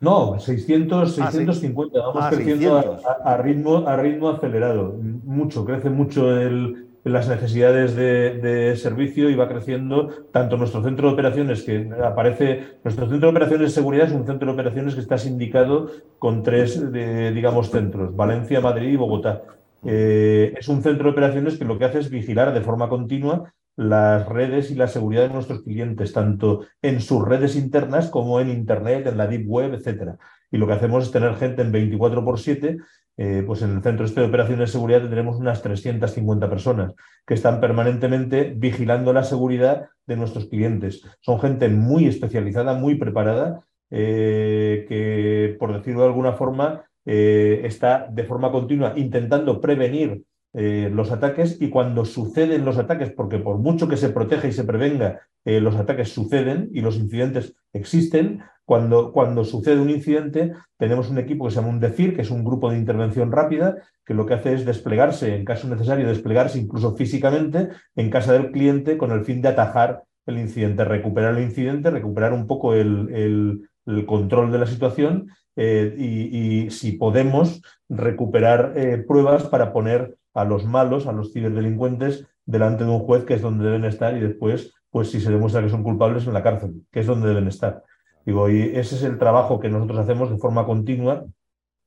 No, 0.00 0.38
600, 0.40 1.14
650. 1.14 1.98
Ah, 1.98 2.06
Vamos 2.06 2.24
ah, 2.24 2.30
creciendo 2.30 2.98
a, 3.22 3.36
ritmo, 3.36 3.86
a 3.86 3.96
ritmo 3.96 4.30
acelerado. 4.30 4.94
Mucho, 5.24 5.64
crece 5.66 5.90
mucho 5.90 6.34
el, 6.40 6.88
las 7.04 7.28
necesidades 7.28 7.94
de, 7.96 8.76
servicio 8.76 9.30
y 9.30 9.34
va 9.34 9.48
creciendo 9.48 10.08
tanto 10.32 10.56
nuestro 10.56 10.82
centro 10.82 11.08
de 11.08 11.14
operaciones, 11.14 11.62
que 11.62 11.90
aparece, 12.04 12.78
nuestro 12.84 13.08
centro 13.08 13.28
de 13.28 13.36
operaciones 13.36 13.68
de 13.68 13.74
seguridad 13.74 14.06
es 14.06 14.12
un 14.12 14.26
centro 14.26 14.46
de 14.46 14.52
operaciones 14.52 14.94
que 14.94 15.00
está 15.00 15.18
sindicado 15.18 15.90
con 16.18 16.42
tres, 16.42 16.92
digamos, 16.92 17.70
centros, 17.70 18.14
Valencia, 18.14 18.60
Madrid 18.60 18.90
y 18.90 18.96
Bogotá. 18.96 19.42
Eh, 19.84 20.54
es 20.58 20.68
un 20.68 20.82
centro 20.82 21.04
de 21.04 21.10
operaciones 21.12 21.58
que 21.58 21.64
lo 21.64 21.78
que 21.78 21.86
hace 21.86 22.00
es 22.00 22.10
vigilar 22.10 22.52
de 22.52 22.60
forma 22.60 22.88
continua 22.88 23.54
las 23.76 24.28
redes 24.28 24.70
y 24.70 24.74
la 24.74 24.88
seguridad 24.88 25.22
de 25.22 25.32
nuestros 25.32 25.62
clientes, 25.62 26.12
tanto 26.12 26.66
en 26.82 27.00
sus 27.00 27.26
redes 27.26 27.56
internas 27.56 28.10
como 28.10 28.40
en 28.40 28.50
Internet, 28.50 29.06
en 29.06 29.16
la 29.16 29.26
Deep 29.26 29.48
Web, 29.48 29.72
etc. 29.72 30.16
Y 30.50 30.58
lo 30.58 30.66
que 30.66 30.74
hacemos 30.74 31.04
es 31.04 31.10
tener 31.10 31.34
gente 31.36 31.62
en 31.62 31.72
24 31.72 32.22
por 32.22 32.38
7 32.38 32.76
eh, 33.16 33.42
pues 33.46 33.60
en 33.62 33.76
el 33.76 33.82
centro 33.82 34.06
este 34.06 34.20
de 34.20 34.28
operaciones 34.28 34.68
de 34.68 34.72
seguridad 34.72 35.02
tendremos 35.02 35.36
unas 35.36 35.62
350 35.62 36.48
personas 36.48 36.94
que 37.26 37.34
están 37.34 37.60
permanentemente 37.60 38.54
vigilando 38.56 39.12
la 39.12 39.24
seguridad 39.24 39.88
de 40.06 40.16
nuestros 40.16 40.46
clientes. 40.46 41.04
Son 41.20 41.38
gente 41.38 41.68
muy 41.68 42.06
especializada, 42.06 42.74
muy 42.74 42.94
preparada, 42.94 43.60
eh, 43.90 44.86
que, 44.88 45.56
por 45.58 45.76
decirlo 45.76 46.00
de 46.00 46.06
alguna 46.06 46.32
forma, 46.32 46.84
eh, 47.04 47.60
está 47.64 48.08
de 48.10 48.24
forma 48.24 48.50
continua 48.52 48.94
intentando 48.96 49.60
prevenir 49.60 50.22
los 50.52 51.12
ataques 51.12 51.58
y 51.60 51.70
cuando 51.70 52.04
suceden 52.04 52.64
los 52.64 52.76
ataques, 52.76 53.12
porque 53.12 53.38
por 53.38 53.58
mucho 53.58 53.86
que 53.86 53.96
se 53.96 54.08
proteja 54.08 54.48
y 54.48 54.52
se 54.52 54.64
prevenga, 54.64 55.20
los 55.44 55.76
ataques 55.76 56.08
suceden 56.08 56.70
y 56.72 56.80
los 56.80 56.96
incidentes 56.96 57.54
existen, 57.72 58.42
cuando, 58.70 59.42
sucede 59.42 59.80
un 59.80 59.90
incidente, 59.90 60.52
tenemos 60.76 61.10
un 61.10 61.18
equipo 61.18 61.44
que 61.44 61.50
se 61.50 61.56
llama 61.56 61.70
un 61.70 61.80
DEFIR, 61.80 62.14
que 62.14 62.22
es 62.22 62.30
un 62.30 62.44
grupo 62.44 62.70
de 62.70 62.78
intervención 62.78 63.32
rápida, 63.32 63.78
que 64.06 64.14
lo 64.14 64.26
que 64.26 64.34
hace 64.34 64.54
es 64.54 64.64
desplegarse, 64.64 65.34
en 65.34 65.44
caso 65.44 65.66
necesario, 65.66 66.06
desplegarse 66.06 66.60
incluso 66.60 66.94
físicamente 66.94 67.70
en 67.96 68.10
casa 68.10 68.32
del 68.32 68.52
cliente 68.52 68.96
con 68.96 69.10
el 69.10 69.24
fin 69.24 69.42
de 69.42 69.48
atajar 69.48 70.04
el 70.24 70.38
incidente, 70.38 70.84
recuperar 70.84 71.36
el 71.36 71.42
incidente, 71.42 71.90
recuperar 71.90 72.32
un 72.32 72.46
poco 72.46 72.74
el, 72.74 73.68
control 74.06 74.52
de 74.52 74.58
la 74.60 74.66
situación 74.66 75.30
eh, 75.56 75.92
y, 75.98 76.70
si 76.70 76.92
podemos, 76.92 77.62
recuperar 77.88 78.74
eh, 78.76 78.98
pruebas 78.98 79.48
para 79.48 79.72
poner 79.72 80.16
a 80.32 80.44
los 80.44 80.64
malos, 80.64 81.08
a 81.08 81.12
los 81.12 81.32
ciberdelincuentes, 81.32 82.24
delante 82.46 82.84
de 82.84 82.90
un 82.90 83.00
juez, 83.00 83.24
que 83.24 83.34
es 83.34 83.42
donde 83.42 83.64
deben 83.64 83.84
estar, 83.84 84.16
y 84.16 84.20
después, 84.20 84.72
pues 84.90 85.10
si 85.10 85.20
se 85.20 85.32
demuestra 85.32 85.60
que 85.60 85.70
son 85.70 85.82
culpables, 85.82 86.28
en 86.28 86.34
la 86.34 86.44
cárcel, 86.44 86.84
que 86.92 87.00
es 87.00 87.06
donde 87.06 87.26
deben 87.26 87.48
estar. 87.48 87.82
Digo, 88.24 88.48
y 88.48 88.62
ese 88.62 88.96
es 88.96 89.02
el 89.02 89.18
trabajo 89.18 89.60
que 89.60 89.68
nosotros 89.68 89.98
hacemos 89.98 90.30
de 90.30 90.38
forma 90.38 90.66
continua 90.66 91.24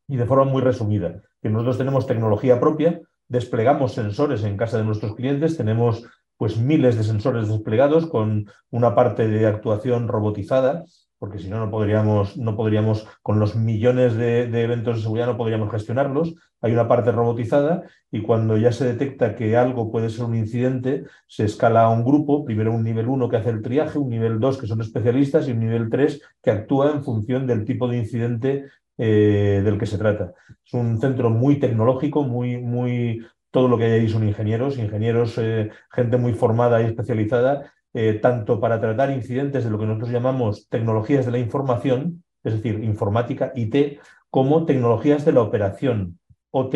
y 0.08 0.18
de 0.18 0.26
forma 0.26 0.46
muy 0.46 0.62
resumida. 0.62 1.22
Que 1.42 1.50
nosotros 1.50 1.78
tenemos 1.78 2.08
tecnología 2.08 2.60
propia, 2.60 3.02
desplegamos 3.28 3.94
sensores 3.94 4.44
en 4.44 4.58
casa 4.58 4.78
de 4.78 4.84
nuestros 4.84 5.16
clientes, 5.16 5.58
tenemos 5.58 6.06
pues 6.38 6.58
miles 6.58 6.98
de 6.98 7.04
sensores 7.04 7.48
desplegados 7.48 8.08
con 8.08 8.48
una 8.72 8.96
parte 8.96 9.28
de 9.28 9.46
actuación 9.46 10.08
robotizada 10.08 10.84
porque 11.24 11.40
si 11.40 11.48
no, 11.48 11.58
no 11.58 11.72
podríamos, 11.72 12.36
no 12.36 12.58
podríamos, 12.58 13.08
con 13.22 13.40
los 13.40 13.56
millones 13.56 14.16
de, 14.16 14.42
eventos 14.62 14.98
de 14.98 15.04
seguridad, 15.04 15.28
no 15.28 15.38
podríamos 15.38 15.72
gestionarlos. 15.72 16.36
Hay 16.60 16.74
una 16.74 16.90
parte 16.90 17.14
robotizada 17.14 17.84
y 18.12 18.24
cuando 18.24 18.58
ya 18.58 18.74
se 18.74 18.84
detecta 18.84 19.34
que 19.34 19.56
algo 19.56 19.90
puede 19.90 20.10
ser 20.10 20.26
un 20.26 20.36
incidente, 20.36 21.06
se 21.26 21.46
escala 21.46 21.84
a 21.84 21.90
un 21.92 22.04
grupo, 22.04 22.44
primero 22.44 22.74
un 22.74 22.84
nivel 22.84 23.08
1 23.08 23.30
que 23.30 23.38
hace 23.38 23.52
el 23.52 23.62
triaje, 23.62 24.00
un 24.00 24.10
nivel 24.10 24.42
2 24.42 24.58
que 24.58 24.68
son 24.68 24.82
especialistas 24.82 25.48
y 25.48 25.52
un 25.52 25.62
nivel 25.62 25.90
3 25.90 26.22
que 26.42 26.52
actúa 26.52 26.92
en 26.92 27.06
función 27.06 27.48
del 27.48 27.64
tipo 27.64 27.88
de 27.88 28.00
incidente 28.00 28.66
eh, 28.98 29.62
del 29.64 29.78
que 29.78 29.86
se 29.86 29.98
trata. 29.98 30.34
Es 30.66 30.74
un 30.74 31.00
centro 31.00 31.30
muy 31.30 31.58
tecnológico, 31.58 32.24
muy, 32.24 32.58
muy, 32.58 33.26
todo 33.50 33.70
lo 33.70 33.78
que 33.78 33.86
hay 33.86 33.92
ahí 33.94 34.10
son 34.10 34.28
ingenieros, 34.28 34.78
ingenieros, 34.78 35.38
eh, 35.38 35.70
gente 35.90 36.18
muy 36.18 36.34
formada 36.34 36.82
y 36.82 36.88
especializada 36.88 37.72
eh, 37.94 38.14
tanto 38.22 38.60
para 38.60 38.80
tratar 38.80 39.12
incidentes 39.12 39.64
de 39.64 39.70
lo 39.70 39.80
que 39.80 39.86
nosotros 39.86 40.12
llamamos 40.12 40.68
tecnologías 40.70 41.26
de 41.26 41.32
la 41.32 41.40
información, 41.40 42.24
es 42.44 42.54
decir, 42.54 42.84
informática, 42.84 43.52
IT, 43.56 44.00
como 44.30 44.66
tecnologías 44.66 45.26
de 45.26 45.34
la 45.34 45.42
operación, 45.42 46.20
OT, 46.52 46.76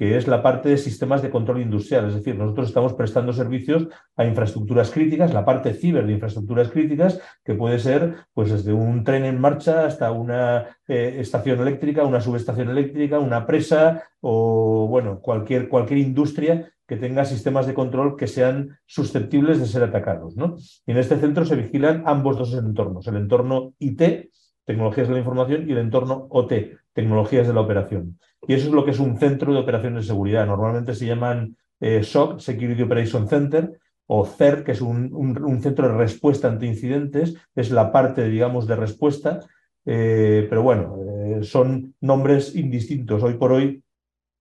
que 0.00 0.16
es 0.16 0.26
la 0.26 0.42
parte 0.42 0.70
de 0.70 0.78
sistemas 0.78 1.20
de 1.20 1.28
control 1.28 1.60
industrial. 1.60 2.08
Es 2.08 2.14
decir, 2.14 2.34
nosotros 2.34 2.68
estamos 2.68 2.94
prestando 2.94 3.34
servicios 3.34 3.86
a 4.16 4.24
infraestructuras 4.24 4.90
críticas, 4.90 5.34
la 5.34 5.44
parte 5.44 5.74
ciber 5.74 6.06
de 6.06 6.14
infraestructuras 6.14 6.70
críticas, 6.70 7.20
que 7.44 7.52
puede 7.52 7.78
ser 7.78 8.14
pues 8.32 8.50
desde 8.50 8.72
un 8.72 9.04
tren 9.04 9.26
en 9.26 9.38
marcha 9.38 9.84
hasta 9.84 10.10
una 10.10 10.78
eh, 10.88 11.16
estación 11.18 11.60
eléctrica, 11.60 12.04
una 12.04 12.22
subestación 12.22 12.70
eléctrica, 12.70 13.18
una 13.18 13.46
presa 13.46 14.04
o 14.22 14.86
bueno, 14.88 15.20
cualquier, 15.20 15.68
cualquier 15.68 15.98
industria 15.98 16.72
que 16.90 16.96
tenga 16.96 17.24
sistemas 17.24 17.68
de 17.68 17.72
control 17.72 18.16
que 18.16 18.26
sean 18.26 18.76
susceptibles 18.84 19.60
de 19.60 19.66
ser 19.66 19.84
atacados. 19.84 20.36
¿no? 20.36 20.56
Y 20.84 20.90
en 20.90 20.98
este 20.98 21.18
centro 21.18 21.44
se 21.44 21.54
vigilan 21.54 22.02
ambos 22.04 22.36
dos 22.36 22.52
entornos, 22.52 23.06
el 23.06 23.14
entorno 23.14 23.74
IT, 23.78 24.32
tecnologías 24.64 25.06
de 25.06 25.14
la 25.14 25.20
información, 25.20 25.68
y 25.68 25.72
el 25.72 25.78
entorno 25.78 26.26
OT, 26.30 26.52
tecnologías 26.92 27.46
de 27.46 27.54
la 27.54 27.60
operación. 27.60 28.18
Y 28.48 28.54
eso 28.54 28.66
es 28.66 28.72
lo 28.72 28.84
que 28.84 28.90
es 28.90 28.98
un 28.98 29.16
centro 29.18 29.52
de 29.52 29.60
operaciones 29.60 30.02
de 30.02 30.08
seguridad. 30.08 30.44
Normalmente 30.46 30.96
se 30.96 31.06
llaman 31.06 31.56
eh, 31.78 32.02
SOC, 32.02 32.40
Security 32.40 32.82
Operation 32.82 33.28
Center, 33.28 33.78
o 34.08 34.26
CERT, 34.26 34.64
que 34.64 34.72
es 34.72 34.80
un, 34.80 35.60
centro 35.62 35.86
de 35.86 35.94
respuesta 35.94 36.48
ante 36.48 36.66
incidentes, 36.66 37.36
es 37.54 37.70
la 37.70 37.92
parte, 37.92 38.28
digamos, 38.28 38.66
de 38.66 38.74
respuesta, 38.74 39.38
eh, 39.86 40.44
pero 40.50 40.64
bueno, 40.64 40.96
eh, 41.06 41.44
son 41.44 41.94
nombres 42.00 42.56
indistintos. 42.56 43.22
Hoy 43.22 43.34
por 43.34 43.52
hoy 43.52 43.84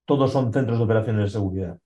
todos 0.05 0.31
son 0.31 0.51
centros 0.51 0.79
de 0.79 0.83
operaciones 0.83 1.25
de 1.25 1.29
seguridad. 1.29 1.77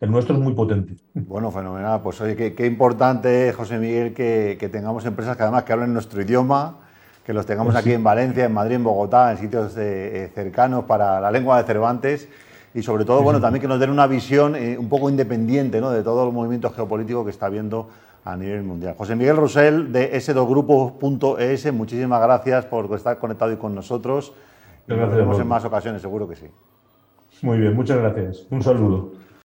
El 0.00 0.10
nuestro 0.10 0.34
es 0.34 0.42
muy 0.42 0.52
potente. 0.52 0.96
Bueno, 1.14 1.50
fenomenal. 1.50 2.00
Pues 2.02 2.20
oye, 2.20 2.54
qué, 2.54 2.66
importante, 2.66 3.52
José 3.52 3.78
Miguel, 3.78 4.12
que, 4.12 4.68
tengamos 4.72 5.04
empresas 5.06 5.36
que 5.36 5.44
además 5.44 5.62
que 5.62 5.72
hablen 5.72 5.92
nuestro 5.92 6.20
idioma, 6.20 6.78
que 7.24 7.32
los 7.32 7.46
tengamos 7.46 7.72
pues 7.72 7.84
aquí 7.84 7.92
en 7.92 8.02
Valencia, 8.02 8.44
en 8.44 8.52
Madrid, 8.52 8.76
en 8.76 8.84
Bogotá, 8.84 9.30
en 9.30 9.38
sitios 9.38 9.74
eh, 9.76 10.30
cercanos 10.34 10.84
para 10.84 11.20
la 11.20 11.30
lengua 11.30 11.58
de 11.58 11.64
Cervantes 11.64 12.28
y 12.74 12.82
sobre 12.82 13.04
todo, 13.04 13.22
bueno, 13.22 13.40
también 13.40 13.62
que 13.62 13.68
nos 13.68 13.78
den 13.78 13.90
una 13.90 14.08
visión 14.08 14.56
eh, 14.56 14.76
un 14.76 14.88
poco 14.88 15.08
independiente 15.08 15.80
¿no? 15.80 15.90
de 15.90 16.02
todos 16.02 16.24
los 16.24 16.34
movimientos 16.34 16.74
geopolíticos 16.74 17.24
que 17.24 17.30
está 17.30 17.46
habiendo 17.46 17.88
a 18.24 18.36
nivel 18.36 18.64
mundial. 18.64 18.96
José 18.98 19.14
Miguel 19.14 19.36
Rosell 19.36 19.92
de 19.92 20.12
s2grupo.es, 20.14 21.72
muchísimas 21.72 22.20
gracias 22.20 22.66
por 22.66 22.92
estar 22.94 23.18
conectado 23.18 23.52
y 23.52 23.56
con 23.56 23.74
nosotros. 23.74 24.34
Nos 24.88 25.14
vemos 25.14 25.38
en 25.38 25.46
más 25.46 25.64
ocasiones, 25.64 26.02
seguro 26.02 26.28
que 26.28 26.34
sí. 26.34 26.46
Muy 27.42 27.58
bien, 27.58 27.74
muchas 27.76 27.98
gracias. 27.98 28.46
Un 28.50 28.62
saludo. 28.62 29.23